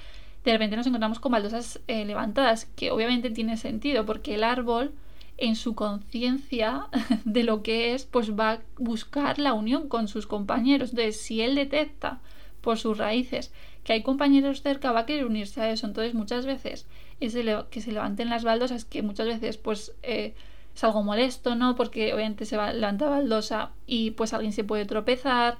de 0.45 0.53
repente 0.53 0.77
nos 0.77 0.87
encontramos 0.87 1.21
con 1.21 1.33
baldosas 1.33 1.81
eh, 1.87 2.05
levantadas, 2.05 2.67
que 2.67 2.91
obviamente 2.91 3.31
tiene 3.31 3.57
sentido, 3.57 4.05
porque 4.05 4.35
el 4.35 4.45
árbol 4.45 4.93
en 5.39 5.57
su 5.57 5.75
conciencia 5.75 6.89
de 7.25 7.45
lo 7.45 7.63
que 7.63 7.95
es, 7.95 8.05
pues 8.05 8.39
va 8.39 8.53
a 8.53 8.61
buscar 8.77 9.39
la 9.39 9.55
unión 9.55 9.89
con 9.89 10.07
sus 10.07 10.27
compañeros. 10.27 10.91
Entonces, 10.91 11.19
si 11.19 11.41
él 11.41 11.55
detecta 11.55 12.21
por 12.61 12.79
sus 12.79 12.99
raíces 12.99 13.55
que 13.89 13.95
hay 13.95 14.03
compañeros 14.03 14.61
cerca, 14.61 14.93
va 14.93 15.01
a 15.01 15.07
querer 15.07 15.25
unirse 15.25 15.63
a 15.63 15.71
eso. 15.71 15.87
Entonces, 15.87 16.13
muchas 16.13 16.45
veces 16.45 16.87
que 17.19 17.81
se 17.81 17.91
levanten 17.91 18.29
las 18.29 18.45
baldosas, 18.45 18.85
que 18.85 19.01
muchas 19.01 19.27
veces 19.27 19.57
pues 19.57 19.95
eh, 20.03 20.35
es 20.75 20.85
algo 20.85 21.03
molesto, 21.03 21.55
¿no? 21.55 21.75
Porque 21.75 22.13
obviamente 22.13 22.45
se 22.45 22.59
va, 22.59 22.71
levanta 22.75 23.09
baldosa 23.09 23.71
y 23.87 24.11
pues 24.11 24.35
alguien 24.35 24.53
se 24.53 24.63
puede 24.63 24.85
tropezar, 24.85 25.57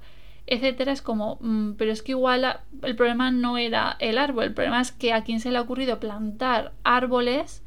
etcétera, 0.47 0.93
es 0.93 1.01
como, 1.01 1.39
mm, 1.41 1.73
pero 1.79 1.91
es 1.91 2.03
que 2.03 2.13
igual 2.13 2.61
el 2.83 2.97
problema 2.97 3.31
no 3.31 3.57
era 3.57 3.97
el 3.99 4.19
árbol, 4.19 4.45
el 4.45 4.53
problema 4.53 4.83
es 4.83 4.93
que 4.93 5.15
a 5.15 5.25
quien 5.25 5.41
se 5.41 5.51
le 5.51 5.57
ha 5.57 5.63
ocurrido 5.63 5.99
plantar 5.99 6.73
árboles 6.85 7.63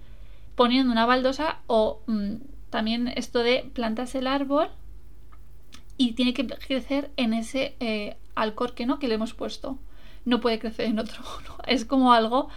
poniendo 0.54 0.92
una 0.92 1.08
baldosa 1.08 1.58
o 1.66 2.04
mm, 2.06 2.36
también 2.70 3.08
esto 3.08 3.40
de 3.40 3.68
plantas 3.74 4.14
el 4.14 4.28
árbol 4.28 4.70
y 5.98 6.12
tiene 6.12 6.36
que 6.36 6.46
crecer 6.46 7.10
en 7.18 7.34
ese 7.34 7.76
eh, 7.80 8.16
alcorque 8.36 8.86
¿no? 8.86 9.00
que 9.00 9.08
le 9.08 9.16
hemos 9.16 9.34
puesto. 9.34 9.80
No 10.26 10.40
puede 10.40 10.60
crecer 10.60 10.88
en 10.88 11.00
otro. 11.00 11.24
Es 11.68 11.86
como 11.86 12.12
algo, 12.14 12.50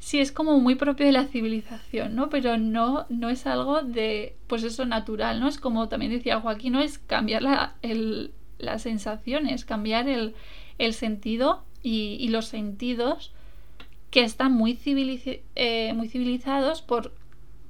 sí, 0.00 0.18
es 0.18 0.32
como 0.32 0.58
muy 0.58 0.74
propio 0.74 1.06
de 1.06 1.12
la 1.12 1.26
civilización, 1.26 2.16
¿no? 2.16 2.28
Pero 2.28 2.58
no, 2.58 3.06
no 3.08 3.28
es 3.28 3.46
algo 3.46 3.82
de, 3.82 4.34
pues 4.48 4.64
eso, 4.64 4.86
natural, 4.86 5.40
¿no? 5.40 5.48
Es 5.48 5.58
como 5.58 5.88
también 5.88 6.12
decía 6.12 6.40
Joaquín, 6.40 6.72
¿no? 6.72 6.80
Es 6.80 6.98
cambiar 6.98 7.42
la, 7.42 7.74
el, 7.82 8.32
las 8.58 8.82
sensaciones, 8.82 9.64
cambiar 9.64 10.08
el, 10.08 10.34
sentido 10.92 11.62
y, 11.82 12.28
los 12.28 12.46
sentidos 12.46 13.32
que 14.10 14.22
están 14.22 14.52
muy, 14.52 14.78
eh, 15.54 15.92
muy 15.94 16.08
civilizados 16.08 16.82
por 16.82 17.12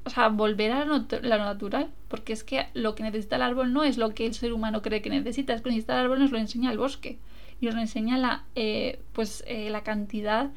o 0.05 0.11
sea, 0.11 0.29
volver 0.29 0.72
a 0.72 0.85
lo, 0.85 0.98
natural, 0.98 1.90
porque 2.09 2.33
es 2.33 2.42
que 2.42 2.66
lo 2.74 2.94
que 2.94 3.03
necesita 3.03 3.37
el 3.37 3.42
árbol 3.42 3.72
no 3.72 3.85
es 3.85 3.98
lo 3.98 4.14
que 4.14 4.26
el 4.26 4.35
ser 4.35 4.53
humano 4.53 4.83
cree 4.83 5.03
que 5.03 5.11
necesita, 5.11 5.53
es 5.53 5.62
que 5.62 5.68
necesita 5.68 5.94
el 5.94 6.05
árbol 6.05 6.20
nos 6.20 6.31
lo 6.31 6.38
enseña 6.38 6.72
el 6.72 6.79
bosque 6.79 7.18
y 7.61 7.70
lo 7.70 7.79
enseña 7.79 8.18
la, 8.18 8.44
eh, 8.55 9.03
pues, 9.12 9.44
eh, 9.46 9.70
la 9.70 9.83
cantidad 9.83 10.51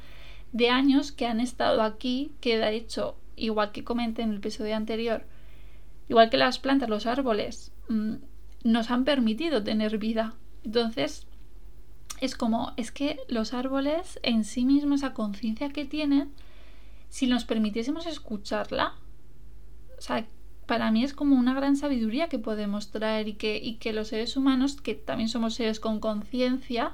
de 0.51 0.69
años 0.69 1.11
que 1.11 1.25
han 1.25 1.39
estado 1.39 1.81
aquí, 1.81 2.31
que 2.39 2.57
de 2.57 2.75
hecho, 2.75 3.17
igual 3.35 3.71
que 3.71 3.83
comenté 3.83 4.21
en 4.21 4.31
el 4.31 4.37
episodio 4.37 4.75
anterior, 4.75 5.25
igual 6.07 6.29
que 6.29 6.37
las 6.37 6.59
plantas, 6.59 6.89
los 6.89 7.05
árboles, 7.05 7.71
mm, 7.89 8.15
nos 8.63 8.91
han 8.91 9.03
permitido 9.03 9.63
tener 9.63 9.97
vida. 9.97 10.35
Entonces, 10.63 11.27
es 12.21 12.35
como, 12.35 12.73
es 12.77 12.91
que 12.91 13.19
los 13.27 13.53
árboles 13.53 14.19
en 14.23 14.45
sí 14.45 14.63
mismos, 14.63 15.01
esa 15.01 15.13
conciencia 15.13 15.69
que 15.69 15.85
tienen, 15.85 16.31
si 17.09 17.27
nos 17.27 17.45
permitiésemos 17.45 18.05
escucharla, 18.05 18.93
o 19.97 20.01
sea, 20.01 20.25
para 20.65 20.91
mí 20.91 21.03
es 21.03 21.13
como 21.13 21.35
una 21.35 21.53
gran 21.53 21.75
sabiduría 21.75 22.29
que 22.29 22.39
podemos 22.39 22.89
traer 22.91 23.27
y 23.27 23.33
que, 23.33 23.57
y 23.57 23.75
que 23.75 23.93
los 23.93 24.09
seres 24.09 24.37
humanos, 24.37 24.81
que 24.81 24.95
también 24.95 25.29
somos 25.29 25.55
seres 25.55 25.79
con 25.79 25.99
conciencia, 25.99 26.93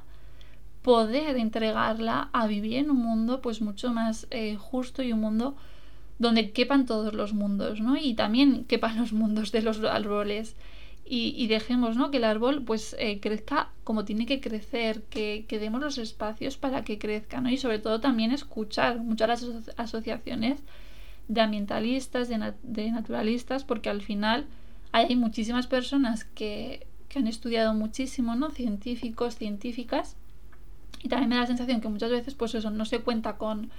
poder 0.82 1.38
entregarla 1.38 2.30
a 2.34 2.48
vivir 2.48 2.78
en 2.78 2.92
un 2.92 2.98
mundo 2.98 3.42
pues 3.42 3.62
mucho 3.62 3.92
más 3.92 4.28
eh, 4.32 4.56
justo 4.56 5.04
y 5.04 5.14
un 5.14 5.22
mundo 5.22 5.56
donde 6.18 6.52
quepan 6.52 6.86
todos 6.86 7.14
los 7.14 7.34
mundos, 7.34 7.80
¿no? 7.80 7.96
Y 7.98 8.14
también 8.14 8.66
quepan 8.66 8.98
los 8.98 9.14
mundos 9.14 9.52
de 9.52 9.62
los 9.62 9.84
árboles 9.84 10.56
y, 11.12 11.48
dejemos 11.48 11.96
¿no? 11.96 12.12
que 12.12 12.18
el 12.18 12.24
árbol 12.24 12.62
pues 12.64 12.96
eh, 13.00 13.20
crezca 13.20 13.70
como 13.84 14.06
tiene 14.06 14.28
que 14.28 14.40
crecer, 14.40 15.02
que, 15.10 15.46
que, 15.48 15.58
demos 15.58 15.82
los 15.82 15.98
espacios 15.98 16.58
para 16.58 16.84
que 16.84 17.00
crezca, 17.00 17.42
¿no? 17.42 17.50
Y 17.50 17.58
sobre 17.58 17.80
todo 17.80 18.00
también 18.00 18.32
escuchar 18.32 19.00
muchas 19.00 19.28
las 19.28 19.70
asociaciones 19.78 20.60
de 21.30 21.42
ambientalistas, 21.42 22.28
de, 22.28 22.92
naturalistas, 22.92 23.64
porque 23.64 23.90
al 23.90 24.02
final 24.02 24.48
hay 24.92 25.16
muchísimas 25.16 25.68
personas 25.68 26.26
que, 26.26 26.86
que 27.08 27.20
han 27.20 27.28
estudiado 27.28 27.74
muchísimo, 27.74 28.36
¿no? 28.36 28.50
Científicos, 28.50 29.38
científicas, 29.38 30.18
y 31.02 31.08
también 31.08 31.30
me 31.30 31.36
da 31.36 31.42
la 31.42 31.48
sensación 31.48 31.80
que 31.80 31.88
muchas 31.88 32.12
veces 32.12 32.36
pues 32.36 32.56
eso 32.56 32.72
no 32.72 32.84
se 32.84 33.00
cuenta 33.00 33.38
con 33.38 33.70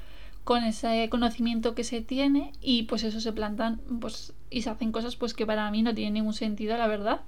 con 0.45 0.65
ese 0.65 1.09
conocimiento 1.11 1.75
que 1.75 1.85
se 1.85 2.01
tiene 2.01 2.53
y 2.63 2.85
pues 2.85 3.05
eso 3.05 3.21
se 3.21 3.33
plantan 3.33 3.79
pues 4.01 4.33
y 4.49 4.63
se 4.63 4.71
hacen 4.71 4.91
cosas 4.91 5.15
pues 5.17 5.35
que 5.35 5.45
para 5.45 5.71
mí 5.71 5.83
no 5.83 5.95
tienen 5.95 6.15
ningún 6.15 6.33
sentido 6.33 6.79
la 6.79 6.87
verdad 6.87 7.21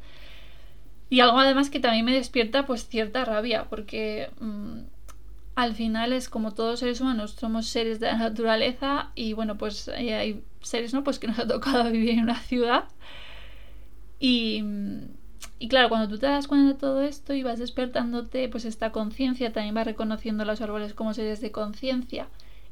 Y 1.10 1.20
algo 1.20 1.38
además 1.38 1.68
que 1.68 1.78
también 1.78 2.06
me 2.06 2.14
despierta 2.14 2.64
pues 2.64 2.88
cierta 2.88 3.24
rabia, 3.26 3.66
porque 3.68 4.30
mm, 4.40 4.78
al 5.54 5.74
final 5.74 6.12
es 6.12 6.28
como 6.28 6.52
todos 6.52 6.80
seres 6.80 7.00
humanos, 7.00 7.36
somos 7.38 7.66
seres 7.66 8.00
de 8.00 8.06
la 8.06 8.16
naturaleza 8.16 9.10
y 9.14 9.34
bueno, 9.34 9.58
pues 9.58 9.88
hay 9.88 10.42
seres, 10.60 10.94
¿no? 10.94 11.04
Pues 11.04 11.18
que 11.18 11.26
nos 11.26 11.38
ha 11.38 11.46
tocado 11.46 11.84
vivir 11.90 12.10
en 12.10 12.20
una 12.20 12.38
ciudad. 12.38 12.84
Y, 14.18 14.64
y 15.58 15.68
claro, 15.68 15.88
cuando 15.88 16.08
tú 16.08 16.18
te 16.18 16.26
das 16.26 16.48
cuenta 16.48 16.72
de 16.72 16.78
todo 16.78 17.02
esto 17.02 17.34
y 17.34 17.42
vas 17.42 17.58
despertándote, 17.58 18.48
pues 18.48 18.64
esta 18.64 18.92
conciencia 18.92 19.52
también 19.52 19.76
va 19.76 19.84
reconociendo 19.84 20.44
los 20.44 20.60
árboles 20.60 20.94
como 20.94 21.12
seres 21.12 21.40
de 21.40 21.50
conciencia. 21.50 22.28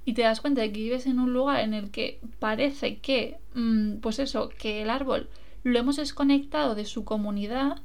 Y 0.06 0.14
te 0.14 0.22
das 0.22 0.40
cuenta 0.40 0.62
de 0.62 0.72
que 0.72 0.80
vives 0.80 1.06
en 1.06 1.18
un 1.18 1.32
lugar 1.34 1.60
en 1.60 1.74
el 1.74 1.90
que 1.90 2.20
parece 2.38 2.98
que, 2.98 3.38
mm, 3.54 3.96
pues 3.96 4.18
eso, 4.18 4.48
que 4.48 4.82
el 4.82 4.88
árbol 4.88 5.28
lo 5.62 5.78
hemos 5.78 5.96
desconectado 5.96 6.74
de 6.74 6.86
su 6.86 7.04
comunidad 7.04 7.82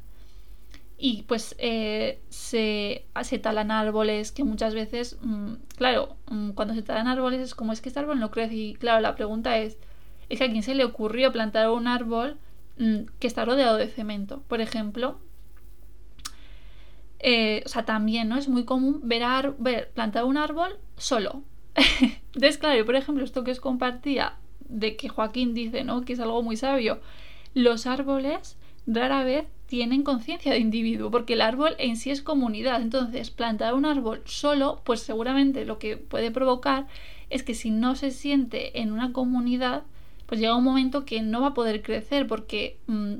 y 0.98 1.24
pues 1.24 1.56
eh, 1.60 2.22
se, 2.30 3.06
se, 3.24 3.40
talan 3.40 3.72
árboles 3.72 4.32
que 4.32 4.44
muchas 4.44 4.74
veces, 4.74 5.18
mm, 5.22 5.54
claro, 5.78 6.16
mm, 6.30 6.52
cuando 6.52 6.74
se 6.74 6.84
talan 6.84 7.08
árboles 7.08 7.42
es 7.42 7.56
como 7.56 7.74
es 7.74 7.82
que 7.82 7.90
este 7.90 8.00
árbol 8.00 8.20
no 8.20 8.32
crece 8.32 8.56
y 8.56 8.74
claro, 8.76 9.02
la 9.02 9.16
pregunta 9.16 9.58
es, 9.58 9.78
es 10.30 10.40
que 10.40 10.46
a 10.46 10.50
quién 10.50 10.64
se 10.64 10.76
le 10.76 10.86
ocurrió 10.86 11.32
plantar 11.32 11.70
un 11.70 11.88
árbol 11.88 12.38
mm, 12.78 13.06
que 13.20 13.28
está 13.28 13.44
rodeado 13.46 13.78
de 13.78 13.88
cemento, 13.90 14.44
por 14.48 14.62
ejemplo. 14.62 15.20
Eh, 17.20 17.64
o 17.66 17.70
sea, 17.70 17.86
también, 17.86 18.30
¿no? 18.30 18.38
Es 18.38 18.48
muy 18.48 18.66
común 18.66 19.02
ver, 19.04 19.56
ver 19.58 19.92
plantar 19.94 20.26
un 20.26 20.38
árbol 20.38 20.78
solo. 20.96 21.44
Entonces, 22.34 22.58
claro, 22.58 22.86
por 22.86 22.96
ejemplo, 22.96 23.24
esto 23.24 23.44
que 23.44 23.52
os 23.52 23.60
compartía 23.60 24.38
de 24.60 24.96
que 24.96 25.10
Joaquín 25.10 25.54
dice, 25.54 25.84
¿no? 25.84 26.02
Que 26.02 26.14
es 26.14 26.20
algo 26.20 26.42
muy 26.44 26.58
sabio. 26.58 27.02
Los 27.54 27.88
árboles 27.88 28.58
rara 28.88 29.24
vez 29.24 29.48
tienen 29.67 30.04
conciencia 30.04 30.51
de 30.51 30.60
individuo, 30.60 31.12
porque 31.12 31.34
el 31.34 31.41
árbol 31.41 31.75
en 31.80 31.97
sí 31.97 32.12
es 32.12 32.21
comunidad. 32.21 32.82
Entonces, 32.82 33.32
plantar 33.32 33.73
un 33.73 33.86
árbol 33.86 34.21
solo, 34.25 34.82
pues 34.84 35.01
seguramente 35.01 35.65
lo 35.65 35.80
que 35.80 35.97
puede 35.97 36.32
provocar 36.32 36.88
es 37.30 37.43
que 37.43 37.56
si 37.56 37.71
no 37.71 37.95
se 37.95 38.12
siente 38.12 38.80
en 38.82 38.91
una 38.91 39.12
comunidad, 39.12 39.84
pues 40.28 40.39
llega 40.39 40.56
un 40.56 40.63
momento 40.63 41.06
que 41.06 41.21
no 41.21 41.41
va 41.41 41.47
a 41.47 41.54
poder 41.54 41.82
crecer, 41.82 42.28
porque 42.28 42.78
mm, 42.88 43.15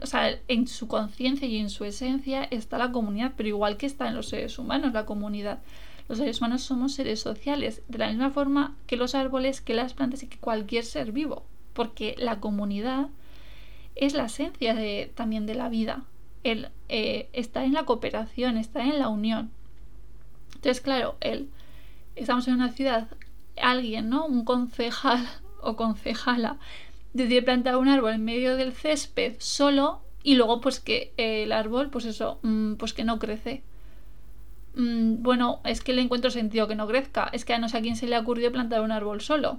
o 0.00 0.06
sea, 0.06 0.38
en 0.48 0.66
su 0.66 0.88
conciencia 0.88 1.46
y 1.46 1.58
en 1.58 1.70
su 1.70 1.84
esencia 1.84 2.44
está 2.44 2.78
la 2.78 2.92
comunidad, 2.92 3.32
pero 3.36 3.48
igual 3.48 3.76
que 3.76 3.86
está 3.86 4.08
en 4.08 4.14
los 4.14 4.28
seres 4.28 4.58
humanos 4.58 4.92
la 4.92 5.06
comunidad. 5.06 5.60
Los 6.08 6.18
seres 6.18 6.40
humanos 6.40 6.62
somos 6.62 6.94
seres 6.94 7.20
sociales, 7.20 7.82
de 7.88 7.98
la 7.98 8.08
misma 8.08 8.30
forma 8.30 8.76
que 8.86 8.96
los 8.96 9.14
árboles, 9.14 9.60
que 9.60 9.74
las 9.74 9.94
plantas 9.94 10.22
y 10.22 10.26
que 10.26 10.38
cualquier 10.38 10.84
ser 10.84 11.12
vivo, 11.12 11.44
porque 11.72 12.14
la 12.18 12.40
comunidad 12.40 13.08
es 13.94 14.14
la 14.14 14.26
esencia 14.26 14.74
de, 14.74 15.12
también 15.14 15.46
de 15.46 15.54
la 15.54 15.68
vida. 15.68 16.04
El, 16.44 16.68
eh, 16.88 17.28
está 17.32 17.64
en 17.64 17.74
la 17.74 17.84
cooperación, 17.84 18.56
está 18.56 18.82
en 18.82 18.98
la 18.98 19.08
unión. 19.08 19.50
Entonces, 20.54 20.80
claro, 20.80 21.16
él, 21.20 21.48
estamos 22.16 22.46
en 22.48 22.54
una 22.54 22.70
ciudad, 22.70 23.08
alguien, 23.60 24.08
¿no? 24.08 24.26
Un 24.26 24.44
concejal 24.44 25.26
o 25.60 25.76
concejala 25.76 26.58
decide 27.12 27.42
plantar 27.42 27.76
un 27.76 27.88
árbol 27.88 28.14
en 28.14 28.24
medio 28.24 28.56
del 28.56 28.72
césped 28.72 29.36
solo 29.38 30.00
y 30.22 30.34
luego 30.36 30.60
pues 30.60 30.80
que 30.80 31.12
el 31.16 31.52
árbol, 31.52 31.90
pues 31.90 32.04
eso, 32.04 32.38
mm, 32.42 32.74
pues 32.74 32.92
que 32.92 33.04
no 33.04 33.18
crece. 33.18 33.62
Mm, 34.74 35.22
bueno, 35.22 35.60
es 35.64 35.82
que 35.82 35.92
le 35.92 36.02
encuentro 36.02 36.30
sentido 36.30 36.68
que 36.68 36.74
no 36.74 36.86
crezca. 36.86 37.28
Es 37.32 37.44
que 37.44 37.54
a 37.54 37.58
no 37.58 37.68
sé 37.68 37.78
a 37.78 37.82
quién 37.82 37.96
se 37.96 38.06
le 38.06 38.16
ha 38.16 38.20
ocurrido 38.20 38.52
plantar 38.52 38.80
un 38.82 38.92
árbol 38.92 39.20
solo. 39.20 39.58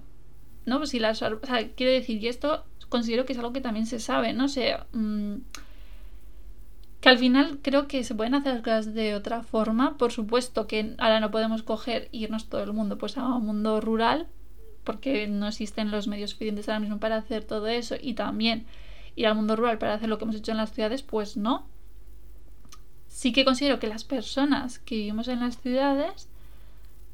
¿No? 0.65 0.77
Pues 0.77 0.91
si 0.91 0.99
las, 0.99 1.21
o 1.21 1.39
sea, 1.43 1.69
quiero 1.75 1.91
decir, 1.91 2.23
y 2.23 2.27
esto 2.27 2.65
considero 2.89 3.25
que 3.25 3.33
es 3.33 3.39
algo 3.39 3.53
que 3.53 3.61
también 3.61 3.85
se 3.85 3.99
sabe, 3.99 4.33
no 4.33 4.47
sé. 4.47 4.77
Mm, 4.93 5.37
que 7.03 7.09
al 7.09 7.17
final 7.17 7.59
creo 7.61 7.87
que 7.87 8.03
se 8.05 8.15
pueden 8.15 8.33
hacer 8.33 8.61
cosas 8.61 8.93
de 8.93 9.13
otra 9.13 9.43
forma. 9.43 9.97
Por 9.97 10.13
supuesto 10.13 10.67
que 10.67 10.95
ahora 10.99 11.19
no 11.19 11.31
podemos 11.31 11.61
coger 11.61 12.03
e 12.13 12.17
irnos 12.19 12.47
todo 12.47 12.63
el 12.63 12.71
mundo 12.71 12.97
pues 12.97 13.17
a 13.17 13.27
un 13.27 13.45
mundo 13.45 13.81
rural, 13.81 14.27
porque 14.85 15.27
no 15.27 15.47
existen 15.49 15.91
los 15.91 16.07
medios 16.07 16.31
suficientes 16.31 16.69
ahora 16.69 16.79
mismo 16.79 16.99
para 16.99 17.17
hacer 17.17 17.43
todo 17.43 17.67
eso. 17.67 17.95
Y 17.99 18.13
también 18.13 18.65
ir 19.17 19.27
al 19.27 19.35
mundo 19.35 19.57
rural 19.57 19.79
para 19.79 19.95
hacer 19.95 20.07
lo 20.07 20.17
que 20.17 20.23
hemos 20.23 20.37
hecho 20.37 20.51
en 20.51 20.57
las 20.57 20.71
ciudades, 20.71 21.03
pues 21.03 21.35
no. 21.35 21.67
Sí 23.07 23.33
que 23.33 23.43
considero 23.43 23.79
que 23.79 23.87
las 23.87 24.05
personas 24.05 24.79
que 24.79 24.95
vivimos 24.95 25.27
en 25.27 25.41
las 25.41 25.59
ciudades, 25.59 26.29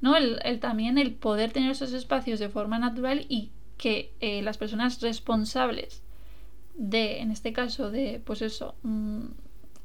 ¿no? 0.01 0.15
El, 0.15 0.39
el 0.43 0.59
también 0.59 0.97
el 0.97 1.13
poder 1.13 1.51
tener 1.51 1.71
esos 1.71 1.93
espacios 1.93 2.39
de 2.39 2.49
forma 2.49 2.79
natural 2.79 3.25
y 3.29 3.51
que 3.77 4.11
eh, 4.19 4.41
las 4.41 4.57
personas 4.57 5.01
responsables 5.01 6.03
de, 6.75 7.19
en 7.19 7.31
este 7.31 7.53
caso, 7.53 7.91
de, 7.91 8.21
pues 8.23 8.41
eso, 8.41 8.75
mm, 8.83 9.25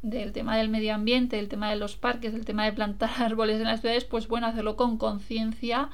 del 0.03 0.33
tema 0.33 0.57
del 0.57 0.69
medio 0.69 0.95
ambiente, 0.95 1.39
el 1.39 1.49
tema 1.49 1.71
de 1.71 1.77
los 1.77 1.97
parques, 1.97 2.35
el 2.35 2.45
tema 2.45 2.65
de 2.65 2.73
plantar 2.73 3.11
árboles 3.19 3.61
en 3.61 3.67
las 3.67 3.81
ciudades, 3.81 4.05
pues 4.05 4.29
bueno, 4.29 4.47
hacerlo 4.47 4.77
con 4.77 4.99
conciencia 4.99 5.91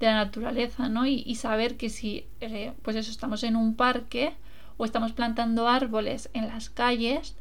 de 0.00 0.06
la 0.06 0.14
naturaleza, 0.14 0.88
¿no? 0.88 1.06
Y, 1.06 1.34
saber 1.36 1.76
que 1.76 1.88
si, 1.88 2.26
eh, 2.40 2.72
pues 2.82 2.96
eso, 2.96 3.10
estamos 3.10 3.42
en 3.44 3.56
un 3.56 3.74
parque 3.74 4.34
o 4.76 4.84
estamos 4.84 5.12
plantando 5.12 5.68
árboles 5.68 6.30
en 6.34 6.48
las 6.48 6.70
calles, 6.70 7.36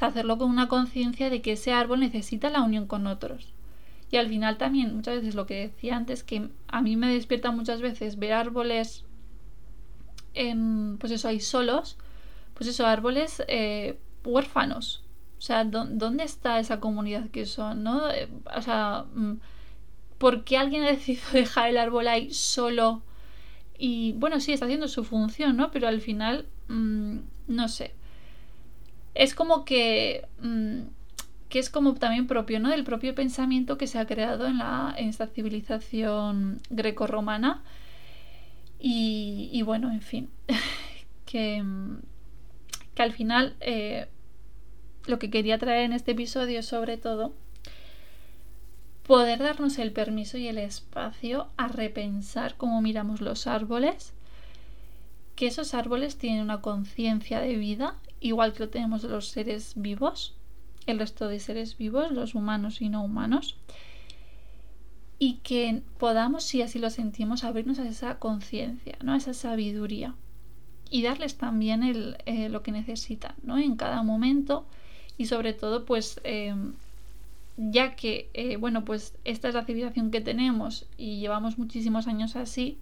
hacerlo 0.00 0.38
con 0.38 0.50
una 0.50 0.68
conciencia 0.68 1.30
de 1.30 1.40
que 1.40 1.52
ese 1.52 1.72
árbol 1.72 2.00
necesita 2.00 2.50
la 2.50 2.62
unión 2.62 2.86
con 2.86 3.06
otros. 3.06 3.53
Y 4.14 4.16
al 4.16 4.28
final 4.28 4.58
también, 4.58 4.94
muchas 4.94 5.16
veces 5.16 5.34
lo 5.34 5.44
que 5.44 5.54
decía 5.66 5.96
antes, 5.96 6.22
que 6.22 6.48
a 6.68 6.82
mí 6.82 6.94
me 6.94 7.12
despierta 7.12 7.50
muchas 7.50 7.80
veces 7.80 8.16
ver 8.16 8.32
árboles 8.32 9.04
pues 11.00 11.10
eso, 11.10 11.26
hay 11.26 11.40
solos, 11.40 11.98
pues 12.54 12.68
eso, 12.68 12.86
árboles 12.86 13.42
eh, 13.48 13.98
huérfanos. 14.24 15.02
O 15.38 15.40
sea, 15.40 15.64
¿dónde 15.64 16.22
está 16.22 16.60
esa 16.60 16.78
comunidad 16.78 17.28
que 17.30 17.44
son, 17.44 17.82
no? 17.82 18.08
Eh, 18.08 18.28
o 18.56 18.62
sea, 18.62 19.06
mm, 19.14 19.40
¿por 20.18 20.44
qué 20.44 20.58
alguien 20.58 20.84
ha 20.84 20.92
decidido 20.92 21.24
dejar 21.32 21.70
el 21.70 21.78
árbol 21.78 22.06
ahí 22.06 22.32
solo? 22.32 23.02
Y 23.76 24.12
bueno, 24.12 24.38
sí, 24.38 24.52
está 24.52 24.66
haciendo 24.66 24.86
su 24.86 25.02
función, 25.02 25.56
¿no? 25.56 25.72
Pero 25.72 25.88
al 25.88 26.00
final, 26.00 26.46
mm, 26.68 27.18
no 27.48 27.66
sé. 27.66 27.94
Es 29.14 29.34
como 29.34 29.64
que... 29.64 30.28
Mm, 30.40 30.82
que 31.48 31.58
es 31.58 31.70
como 31.70 31.94
también 31.94 32.26
propio, 32.26 32.60
¿no? 32.60 32.70
Del 32.70 32.84
propio 32.84 33.14
pensamiento 33.14 33.78
que 33.78 33.86
se 33.86 33.98
ha 33.98 34.06
creado 34.06 34.46
en, 34.46 34.58
la, 34.58 34.94
en 34.96 35.08
esta 35.08 35.26
civilización 35.26 36.60
grecorromana 36.70 37.62
y, 38.86 39.62
bueno, 39.62 39.90
en 39.90 40.02
fin, 40.02 40.28
que, 41.24 41.64
que 42.94 43.02
al 43.02 43.12
final 43.12 43.56
eh, 43.60 44.08
lo 45.06 45.18
que 45.18 45.30
quería 45.30 45.58
traer 45.58 45.84
en 45.84 45.92
este 45.94 46.12
episodio 46.12 46.62
sobre 46.62 46.98
todo 46.98 47.32
poder 49.04 49.38
darnos 49.38 49.78
el 49.78 49.92
permiso 49.92 50.38
y 50.38 50.48
el 50.48 50.58
espacio 50.58 51.48
a 51.56 51.68
repensar 51.68 52.56
cómo 52.56 52.80
miramos 52.80 53.20
los 53.20 53.46
árboles, 53.46 54.14
que 55.36 55.46
esos 55.46 55.74
árboles 55.74 56.16
tienen 56.16 56.42
una 56.42 56.60
conciencia 56.60 57.40
de 57.40 57.56
vida, 57.56 57.96
igual 58.20 58.52
que 58.52 58.60
lo 58.60 58.68
tenemos 58.70 59.02
los 59.04 59.28
seres 59.28 59.74
vivos, 59.76 60.34
el 60.86 60.98
resto 60.98 61.28
de 61.28 61.40
seres 61.40 61.76
vivos, 61.78 62.10
los 62.12 62.34
humanos 62.34 62.80
y 62.80 62.88
no 62.88 63.04
humanos, 63.04 63.56
y 65.18 65.34
que 65.42 65.82
podamos, 65.98 66.44
si 66.44 66.62
así 66.62 66.78
lo 66.78 66.90
sentimos, 66.90 67.44
abrirnos 67.44 67.78
a 67.78 67.88
esa 67.88 68.18
conciencia, 68.18 68.96
¿no? 69.02 69.12
a 69.12 69.16
esa 69.16 69.34
sabiduría 69.34 70.14
y 70.90 71.02
darles 71.02 71.36
también 71.36 71.82
el, 71.82 72.18
eh, 72.26 72.48
lo 72.48 72.62
que 72.62 72.72
necesitan 72.72 73.34
¿no? 73.42 73.58
en 73.58 73.76
cada 73.76 74.02
momento 74.02 74.66
y 75.16 75.26
sobre 75.26 75.52
todo 75.52 75.84
pues 75.84 76.20
em, 76.24 76.74
ya 77.56 77.96
que 77.96 78.28
eh, 78.34 78.56
bueno 78.56 78.84
pues 78.84 79.14
esta 79.24 79.48
es 79.48 79.54
la 79.54 79.64
civilización 79.64 80.10
que 80.10 80.20
tenemos 80.20 80.86
y 80.98 81.20
llevamos 81.20 81.58
muchísimos 81.58 82.06
años 82.06 82.36
así 82.36 82.78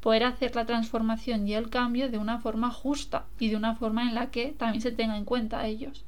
poder 0.00 0.24
hacer 0.24 0.56
la 0.56 0.66
transformación 0.66 1.46
y 1.46 1.54
el 1.54 1.70
cambio 1.70 2.10
de 2.10 2.18
una 2.18 2.38
forma 2.38 2.70
justa 2.70 3.26
y 3.38 3.48
de 3.48 3.56
una 3.56 3.76
forma 3.76 4.08
en 4.08 4.14
la 4.14 4.30
que 4.30 4.52
también 4.52 4.80
se 4.82 4.92
tenga 4.92 5.16
en 5.16 5.24
cuenta 5.24 5.60
a 5.60 5.66
ellos 5.66 6.04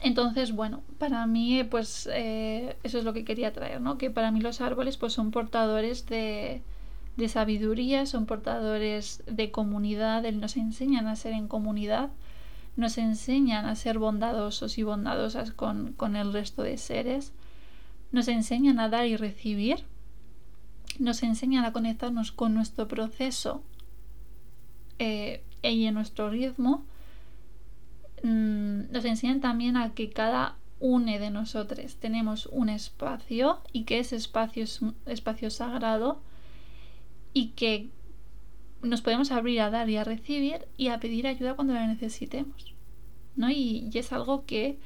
entonces, 0.00 0.52
bueno, 0.52 0.82
para 0.98 1.26
mí, 1.26 1.62
pues 1.64 2.08
eh, 2.12 2.76
eso 2.82 2.98
es 2.98 3.04
lo 3.04 3.12
que 3.12 3.24
quería 3.24 3.52
traer, 3.52 3.80
¿no? 3.80 3.98
Que 3.98 4.10
para 4.10 4.30
mí 4.30 4.40
los 4.40 4.62
árboles, 4.62 4.96
pues 4.96 5.12
son 5.12 5.30
portadores 5.30 6.06
de, 6.06 6.62
sabiduría, 7.28 8.06
son 8.06 8.24
portadores 8.24 9.22
de 9.26 9.50
comunidad, 9.50 10.22
nos 10.32 10.56
enseñan 10.56 11.06
a 11.06 11.16
ser 11.16 11.34
en 11.34 11.48
comunidad, 11.48 12.10
nos 12.76 12.96
enseñan 12.96 13.66
a 13.66 13.74
ser 13.74 13.98
bondadosos 13.98 14.78
y 14.78 14.82
bondadosas 14.84 15.52
con, 15.52 15.92
con 15.92 16.16
el 16.16 16.32
resto 16.32 16.62
de 16.62 16.78
seres, 16.78 17.34
nos 18.10 18.26
enseñan 18.28 18.80
a 18.80 18.88
dar 18.88 19.06
y 19.06 19.16
recibir, 19.16 19.84
nos 20.98 21.22
enseñan 21.22 21.66
a 21.66 21.72
conectarnos 21.72 22.32
con 22.32 22.54
nuestro 22.54 22.88
proceso 22.88 23.62
eh, 24.98 25.42
y 25.62 25.84
en 25.84 25.94
nuestro 25.94 26.30
ritmo 26.30 26.84
Mm, 28.22 28.92
nos 28.92 29.04
enseñan 29.04 29.40
también 29.40 29.76
a 29.76 29.94
que 29.94 30.10
cada 30.10 30.56
une 30.78 31.18
de 31.18 31.30
nosotros 31.30 31.96
tenemos 31.96 32.46
un 32.46 32.68
espacio 32.68 33.60
y 33.72 33.84
que 33.84 33.98
ese 33.98 34.16
espacio 34.16 34.64
es 34.64 34.80
un 34.80 34.94
espacio 35.06 35.50
sagrado 35.50 36.20
y 37.32 37.48
que 37.48 37.88
nos 38.82 39.02
podemos 39.02 39.30
abrir 39.30 39.60
a 39.60 39.70
dar 39.70 39.88
y 39.90 39.96
a 39.96 40.04
recibir 40.04 40.66
y 40.76 40.88
a 40.88 40.98
pedir 41.00 41.26
ayuda 41.26 41.54
cuando 41.54 41.74
la 41.74 41.86
necesitemos. 41.86 42.74
¿no? 43.36 43.50
Y, 43.50 43.90
es 43.94 44.12
algo 44.12 44.44
que, 44.46 44.78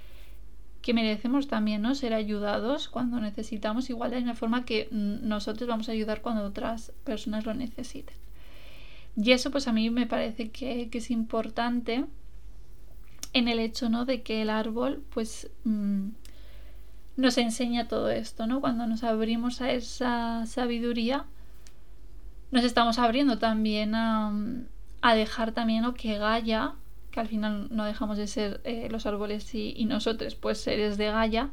que, 0.82 0.94
merecemos 0.94 1.48
también, 1.48 1.82
¿no? 1.82 1.94
Ser 1.94 2.12
ayudados 2.12 2.88
cuando 2.88 3.20
necesitamos, 3.20 3.88
igual 3.88 4.10
de 4.10 4.18
una 4.18 4.34
forma 4.34 4.64
que 4.64 4.88
nosotros 4.90 5.68
vamos 5.68 5.88
a 5.88 5.92
ayudar 5.92 6.22
cuando 6.22 6.44
otras 6.44 6.92
personas 7.04 7.46
lo 7.46 7.54
necesiten. 7.54 8.16
Y 9.16 9.30
eso 9.30 9.50
pues 9.50 9.68
a 9.68 9.72
mí 9.72 9.90
me 9.90 10.06
parece 10.06 10.50
que, 10.50 10.88
que 10.90 10.98
es 10.98 11.10
importante 11.10 12.04
en 13.34 13.48
el 13.48 13.58
hecho, 13.58 13.90
¿no? 13.90 14.06
De 14.06 14.22
que 14.22 14.40
el 14.40 14.48
árbol 14.48 15.02
pues 15.10 15.50
mm, 15.64 16.08
nos 17.16 17.36
enseña 17.36 17.88
todo 17.88 18.10
esto, 18.10 18.46
¿no? 18.46 18.60
Cuando 18.60 18.86
nos 18.86 19.04
abrimos 19.04 19.60
a 19.60 19.70
esa 19.72 20.46
sabiduría, 20.46 21.26
nos 22.50 22.64
estamos 22.64 22.98
abriendo 22.98 23.38
también 23.38 23.94
a, 23.94 24.32
a 25.02 25.14
dejar 25.14 25.52
también 25.52 25.82
lo 25.82 25.94
que 25.94 26.18
Gaia, 26.18 26.74
que 27.10 27.20
al 27.20 27.28
final 27.28 27.68
no 27.70 27.84
dejamos 27.84 28.16
de 28.16 28.26
ser 28.26 28.60
eh, 28.64 28.88
los 28.90 29.06
árboles 29.06 29.54
y, 29.54 29.74
y, 29.76 29.84
nosotros, 29.84 30.34
pues 30.36 30.60
seres 30.60 30.96
de 30.96 31.10
Gaia, 31.10 31.50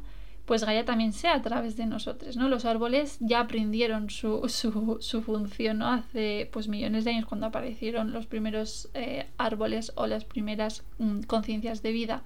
pues 0.52 0.64
Gaia 0.64 0.84
también 0.84 1.14
sea 1.14 1.36
a 1.36 1.40
través 1.40 1.78
de 1.78 1.86
nosotros, 1.86 2.36
¿no? 2.36 2.46
Los 2.46 2.66
árboles 2.66 3.16
ya 3.20 3.40
aprendieron 3.40 4.10
su, 4.10 4.46
su, 4.50 5.22
función, 5.22 5.78
¿no? 5.78 5.88
Hace 5.88 6.50
pues 6.52 6.68
millones 6.68 7.06
de 7.06 7.12
años 7.12 7.24
cuando 7.24 7.46
aparecieron 7.46 8.12
los 8.12 8.26
primeros 8.26 8.90
eh, 8.92 9.30
árboles 9.38 9.92
o 9.94 10.06
las 10.06 10.26
primeras 10.26 10.84
mm, 10.98 11.20
conciencias 11.22 11.82
de 11.82 11.92
vida 11.92 12.22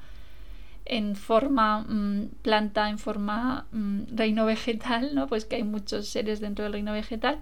en 0.86 1.14
forma 1.14 1.82
mm, 1.82 2.30
planta, 2.42 2.90
en 2.90 2.98
forma 2.98 3.68
mm, 3.70 4.16
reino 4.16 4.44
vegetal, 4.44 5.14
¿no? 5.14 5.28
Pues 5.28 5.44
que 5.44 5.54
hay 5.54 5.62
muchos 5.62 6.08
seres 6.08 6.40
dentro 6.40 6.64
del 6.64 6.72
reino 6.72 6.92
vegetal. 6.92 7.38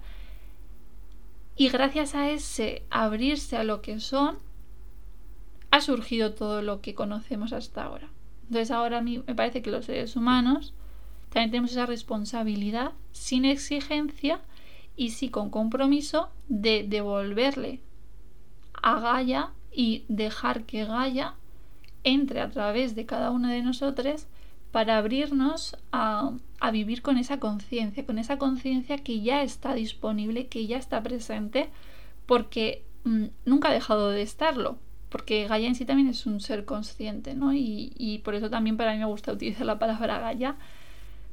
Y 1.55 1.69
gracias 1.69 2.13
a 2.13 2.29
ese 2.29 2.83
abrirse 2.91 3.57
a 3.57 3.63
lo 3.63 3.81
que 3.81 3.99
son, 3.99 4.37
ha 5.71 5.81
surgido 5.81 6.35
todo 6.35 6.61
lo 6.61 6.81
que 6.81 6.93
conocemos 6.93 7.53
hasta 7.53 7.85
ahora. 7.85 8.07
Entonces 8.47 8.71
ahora 8.71 8.99
a 8.99 9.01
mí 9.01 9.23
me 9.25 9.35
parece 9.35 9.61
que 9.61 9.71
los 9.71 9.85
seres 9.85 10.15
humanos 10.15 10.73
también 11.29 11.51
tenemos 11.51 11.71
esa 11.71 11.85
responsabilidad 11.85 12.93
sin 13.11 13.45
exigencia 13.45 14.39
y 14.95 15.09
sí 15.09 15.29
con 15.29 15.49
compromiso 15.49 16.29
de 16.47 16.85
devolverle 16.87 17.81
a 18.81 18.99
Gaia 18.99 19.51
y 19.71 20.05
dejar 20.07 20.63
que 20.63 20.85
Gaia 20.85 21.35
entre 22.03 22.39
a 22.39 22.49
través 22.49 22.95
de 22.95 23.05
cada 23.05 23.31
uno 23.31 23.49
de 23.49 23.61
nosotros 23.63 24.27
para 24.71 24.97
abrirnos 24.97 25.77
a, 25.91 26.31
vivir 26.71 27.01
con 27.01 27.17
esa 27.17 27.39
conciencia, 27.39 28.05
con 28.05 28.19
esa 28.19 28.37
conciencia 28.37 28.97
que 28.97 29.21
ya 29.21 29.41
está 29.41 29.73
disponible, 29.73 30.47
que 30.47 30.67
ya 30.67 30.77
está 30.77 31.01
presente, 31.01 31.69
porque 32.25 32.83
mm, 33.05 33.25
nunca 33.45 33.69
ha 33.69 33.73
dejado 33.73 34.09
de 34.09 34.21
estarlo, 34.21 34.77
porque 35.15 35.47
Gaia 35.47 35.69
en 35.69 35.75
sí 35.75 35.85
también 35.85 36.09
es 36.09 36.25
un 36.25 36.41
ser 36.41 36.65
consciente, 36.65 37.35
¿no? 37.35 37.53
Y, 37.53 38.19
por 38.25 38.35
eso 38.35 38.49
también 38.49 38.75
para 38.75 38.91
mí 38.91 38.99
me 38.99 39.05
gusta 39.05 39.31
utilizar 39.31 39.65
la 39.65 39.79
palabra 39.79 40.19
Gaia, 40.19 40.57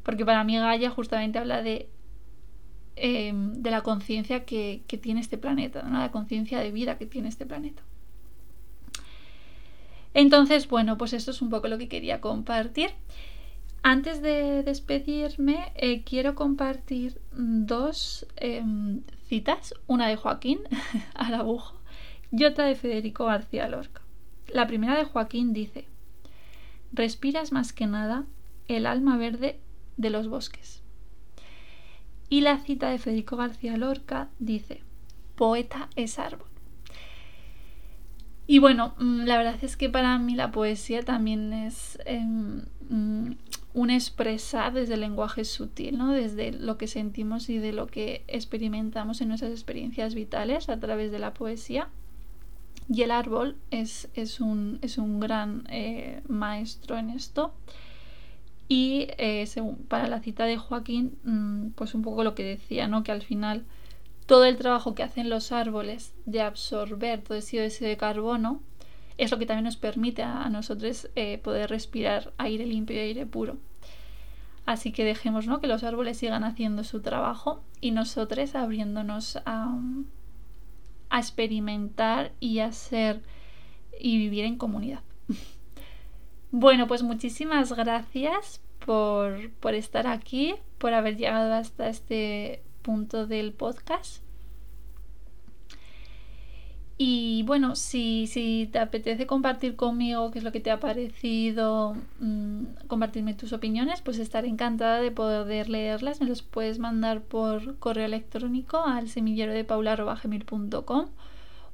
porque 0.05 0.25
para 0.25 0.45
mí 0.45 0.57
Gaia 0.57 0.89
justamente 0.89 1.41
habla 1.41 1.65
de, 1.65 1.89
em, 2.95 3.55
de 3.55 3.71
la 3.73 3.81
conciencia 3.81 4.45
que, 4.45 4.85
tiene 5.03 5.19
este 5.19 5.37
planeta, 5.37 5.83
¿no? 5.83 5.99
la 5.99 6.13
conciencia 6.13 6.61
de 6.61 6.71
vida 6.71 6.97
que 6.97 7.07
tiene 7.07 7.29
este 7.29 7.45
planeta. 7.45 7.83
Entonces, 10.15 10.69
bueno, 10.69 10.97
pues 10.97 11.13
esto 11.13 11.33
es 11.33 11.43
un 11.43 11.51
poco 11.51 11.67
lo 11.67 11.77
que 11.77 11.89
quería 11.89 12.21
compartir. 12.21 12.91
Antes 13.83 14.23
de 14.23 14.63
despedirme, 14.63 15.73
eh, 15.75 16.05
quiero 16.05 16.37
compartir 16.37 17.21
dos 17.33 18.29
em, 18.37 19.01
citas, 19.27 19.75
una 19.89 20.07
de 20.07 20.15
Joaquín 20.15 20.61
Arabujo 21.15 21.82
y 22.33 22.45
de 22.45 22.75
Federico 22.75 23.27
García 23.27 23.69
Lorca. 23.69 24.01
La 24.49 24.67
primera 24.67 24.97
de 24.97 25.05
Joaquín 25.05 25.53
dice, 25.53 25.87
respiras 26.93 27.53
más 27.53 27.73
que 27.73 27.87
nada 27.87 28.25
el 28.69 28.87
alma 28.87 29.19
verde 29.19 29.61
de 29.99 30.11
los 30.11 30.29
bosques. 30.29 30.83
Y 32.31 32.41
la 32.41 32.59
cita 32.59 32.89
de 32.89 32.99
Federico 32.99 33.37
García 33.37 33.77
Lorca 33.77 34.31
dice, 34.39 34.83
poeta 35.37 35.91
es 35.95 36.19
árbol. 36.19 36.49
Y 38.47 38.59
bueno, 38.59 38.95
mm, 38.99 39.25
la 39.25 39.37
verdad 39.37 39.57
es 39.63 39.77
que 39.77 39.91
para 39.91 40.19
mí 40.19 40.35
la 40.35 40.51
poesía 40.51 41.03
también 41.03 41.53
es 41.53 41.99
em, 42.07 42.65
mm, 42.89 43.33
un 43.75 43.91
expresar 43.91 44.73
desde 44.73 44.95
el 44.95 45.01
lenguaje 45.01 45.45
sutil, 45.45 45.99
desde 46.13 46.53
lo 46.53 46.79
que 46.79 46.87
sentimos 46.87 47.49
y 47.51 47.59
de 47.59 47.73
lo 47.73 47.87
que 47.87 48.25
experimentamos 48.27 49.21
en 49.21 49.29
nuestras 49.29 49.53
experiencias 49.53 50.15
vitales 50.15 50.69
a 50.71 50.81
través 50.81 51.13
de 51.13 51.19
la 51.19 51.35
poesía. 51.35 51.89
Y 52.89 53.03
el 53.03 53.11
árbol 53.11 53.57
es, 53.71 54.09
es, 54.15 54.41
un, 54.41 54.79
es 54.83 54.99
un, 54.99 55.21
gran 55.21 55.67
eh, 55.71 56.23
maestro 56.29 56.99
en 56.99 57.11
esto. 57.11 57.55
Y 58.69 59.09
eh, 59.19 59.47
según, 59.47 59.77
para 59.77 60.09
la 60.09 60.21
cita 60.21 60.45
de 60.45 60.57
Joaquín, 60.57 61.19
mm, 61.25 61.71
pues 61.71 61.95
un 61.95 62.03
poco 62.03 62.25
lo 62.25 62.35
que 62.35 62.45
decía, 62.45 62.89
¿no? 62.89 63.03
que 63.03 63.13
al 63.13 63.23
final 63.23 63.65
todo 64.27 64.45
el 64.45 64.57
trabajo 64.57 64.95
que 64.95 65.03
hacen 65.03 65.29
los 65.29 65.53
árboles 65.53 66.15
de 66.27 66.41
absorber 66.41 67.23
todo 67.23 67.37
ese 67.37 67.59
dióxido 67.59 67.89
de 67.89 67.97
carbono 67.97 68.63
es 69.19 69.31
lo 69.31 69.39
que 69.39 69.47
también 69.47 69.65
nos 69.65 69.77
permite 69.77 70.23
a, 70.23 70.49
nosotros 70.49 71.11
eh, 71.17 71.39
poder 71.39 71.71
respirar 71.71 72.33
aire 72.39 72.67
limpio 72.67 72.97
y 72.97 73.01
aire 73.01 73.27
puro. 73.27 73.59
Así 74.65 74.93
que 74.93 75.05
dejemos 75.05 75.47
que 75.61 75.67
los 75.67 75.83
árboles 75.83 76.19
sigan 76.19 76.45
haciendo 76.45 76.85
su 76.85 77.01
trabajo 77.01 77.63
y 77.81 77.91
nosotros 77.91 78.55
abriéndonos 78.55 79.37
a, 79.45 79.77
a 81.13 81.19
experimentar 81.19 82.33
y 82.41 82.61
a 82.61 82.73
ser 82.73 83.23
y 84.01 84.17
vivir 84.17 84.47
en 84.47 84.57
comunidad. 84.57 85.03
bueno, 86.51 86.89
pues 86.89 87.03
muchísimas 87.03 87.75
gracias 87.75 88.63
por, 88.85 89.53
por 89.61 89.75
estar 89.75 90.07
aquí, 90.07 90.55
por 90.79 90.95
haber 90.95 91.19
llegado 91.19 91.53
hasta 91.53 91.91
este 91.91 92.63
punto 92.81 93.27
del 93.27 93.53
podcast. 93.53 94.23
Y 97.05 97.43
bueno, 97.43 97.75
si, 97.75 98.29
si, 98.29 98.69
te 98.71 98.79
apetece 98.79 99.27
compartir 99.27 99.75
conmigo 99.75 100.31
qué 100.31 100.39
es 100.39 100.45
lo 100.45 100.53
que 100.53 100.61
te 100.61 100.71
ha 100.71 100.79
parecido, 100.79 101.97
mm, 102.21 102.87
compartirme 102.87 103.35
tus 103.35 103.53
opiniones, 103.53 104.01
pues 104.03 104.21
estaré 104.21 104.47
encantada 104.47 105.01
de 105.01 105.11
poder 105.11 105.69
leerlas. 105.69 106.21
Me 106.21 106.29
los 106.29 106.43
puedes 106.43 106.79
mandar 106.79 107.21
por 107.21 107.77
correo 107.81 108.05
electrónico 108.05 108.85
al 108.87 109.09
semillero 109.09 109.53
de 109.53 109.65
paula.gmail.com 109.65 111.07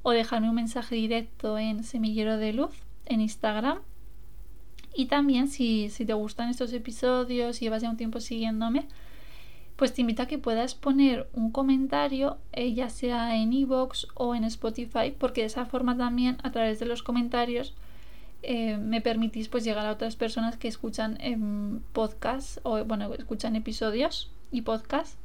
o 0.01 0.09
dejarme 0.09 0.49
un 0.49 0.55
mensaje 0.55 0.95
directo 0.95 1.59
en 1.59 1.83
Semillero 1.83 2.37
de 2.37 2.51
Luz 2.53 2.73
en 3.05 3.21
Instagram. 3.21 3.77
Y 4.95 5.05
también 5.05 5.47
si, 5.47 5.91
si 5.91 6.07
te 6.07 6.13
gustan 6.13 6.49
estos 6.49 6.73
episodios 6.73 7.61
y 7.61 7.65
llevas 7.65 7.83
ya 7.83 7.91
un 7.91 7.97
tiempo 7.97 8.19
siguiéndome, 8.19 8.87
pues 9.79 9.93
te 9.93 10.01
invito 10.01 10.23
a 10.23 10.25
que 10.25 10.37
puedas 10.37 10.75
poner 10.75 11.29
un 11.31 11.51
comentario, 11.51 12.37
eh, 12.51 12.73
ya 12.73 12.89
sea 12.89 13.37
en 13.37 13.53
iVoox 13.53 14.07
o 14.13 14.35
en 14.35 14.43
Spotify, 14.43 15.15
porque 15.17 15.39
de 15.39 15.47
esa 15.47 15.65
forma 15.65 15.95
también 15.95 16.35
a 16.43 16.51
través 16.51 16.79
de 16.79 16.85
los 16.85 17.01
comentarios 17.01 17.73
eh, 18.43 18.75
me 18.75 18.99
permitís 18.99 19.47
pues 19.47 19.63
llegar 19.63 19.85
a 19.85 19.91
otras 19.91 20.17
personas 20.17 20.57
que 20.57 20.67
escuchan 20.67 21.17
en 21.21 21.81
podcasts 21.93 22.59
o 22.63 22.83
bueno, 22.83 23.13
escuchan 23.13 23.55
episodios 23.55 24.29
y 24.51 24.63
podcasts 24.63 25.17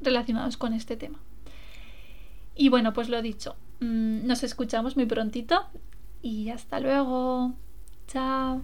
relacionados 0.00 0.56
con 0.56 0.72
este 0.72 0.96
tema. 0.96 1.18
Y 2.54 2.68
bueno, 2.68 2.92
pues 2.92 3.08
lo 3.08 3.20
dicho, 3.20 3.56
mm, 3.80 4.28
nos 4.28 4.44
escuchamos 4.44 4.94
muy 4.94 5.06
prontito 5.06 5.66
y 6.22 6.50
hasta 6.50 6.78
luego. 6.78 7.52
Chao. 8.06 8.62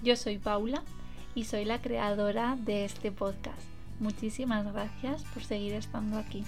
Yo 0.00 0.14
soy 0.14 0.38
Paula 0.38 0.84
y 1.34 1.44
soy 1.44 1.64
la 1.64 1.82
creadora 1.82 2.56
de 2.56 2.84
este 2.84 3.10
podcast. 3.10 3.60
Muchísimas 3.98 4.72
gracias 4.72 5.24
por 5.24 5.42
seguir 5.42 5.74
estando 5.74 6.18
aquí 6.18 6.44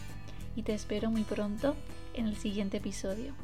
y 0.54 0.62
te 0.62 0.72
espero 0.72 1.10
muy 1.10 1.22
pronto 1.22 1.74
en 2.14 2.26
el 2.26 2.36
siguiente 2.36 2.76
episodio. 2.76 3.34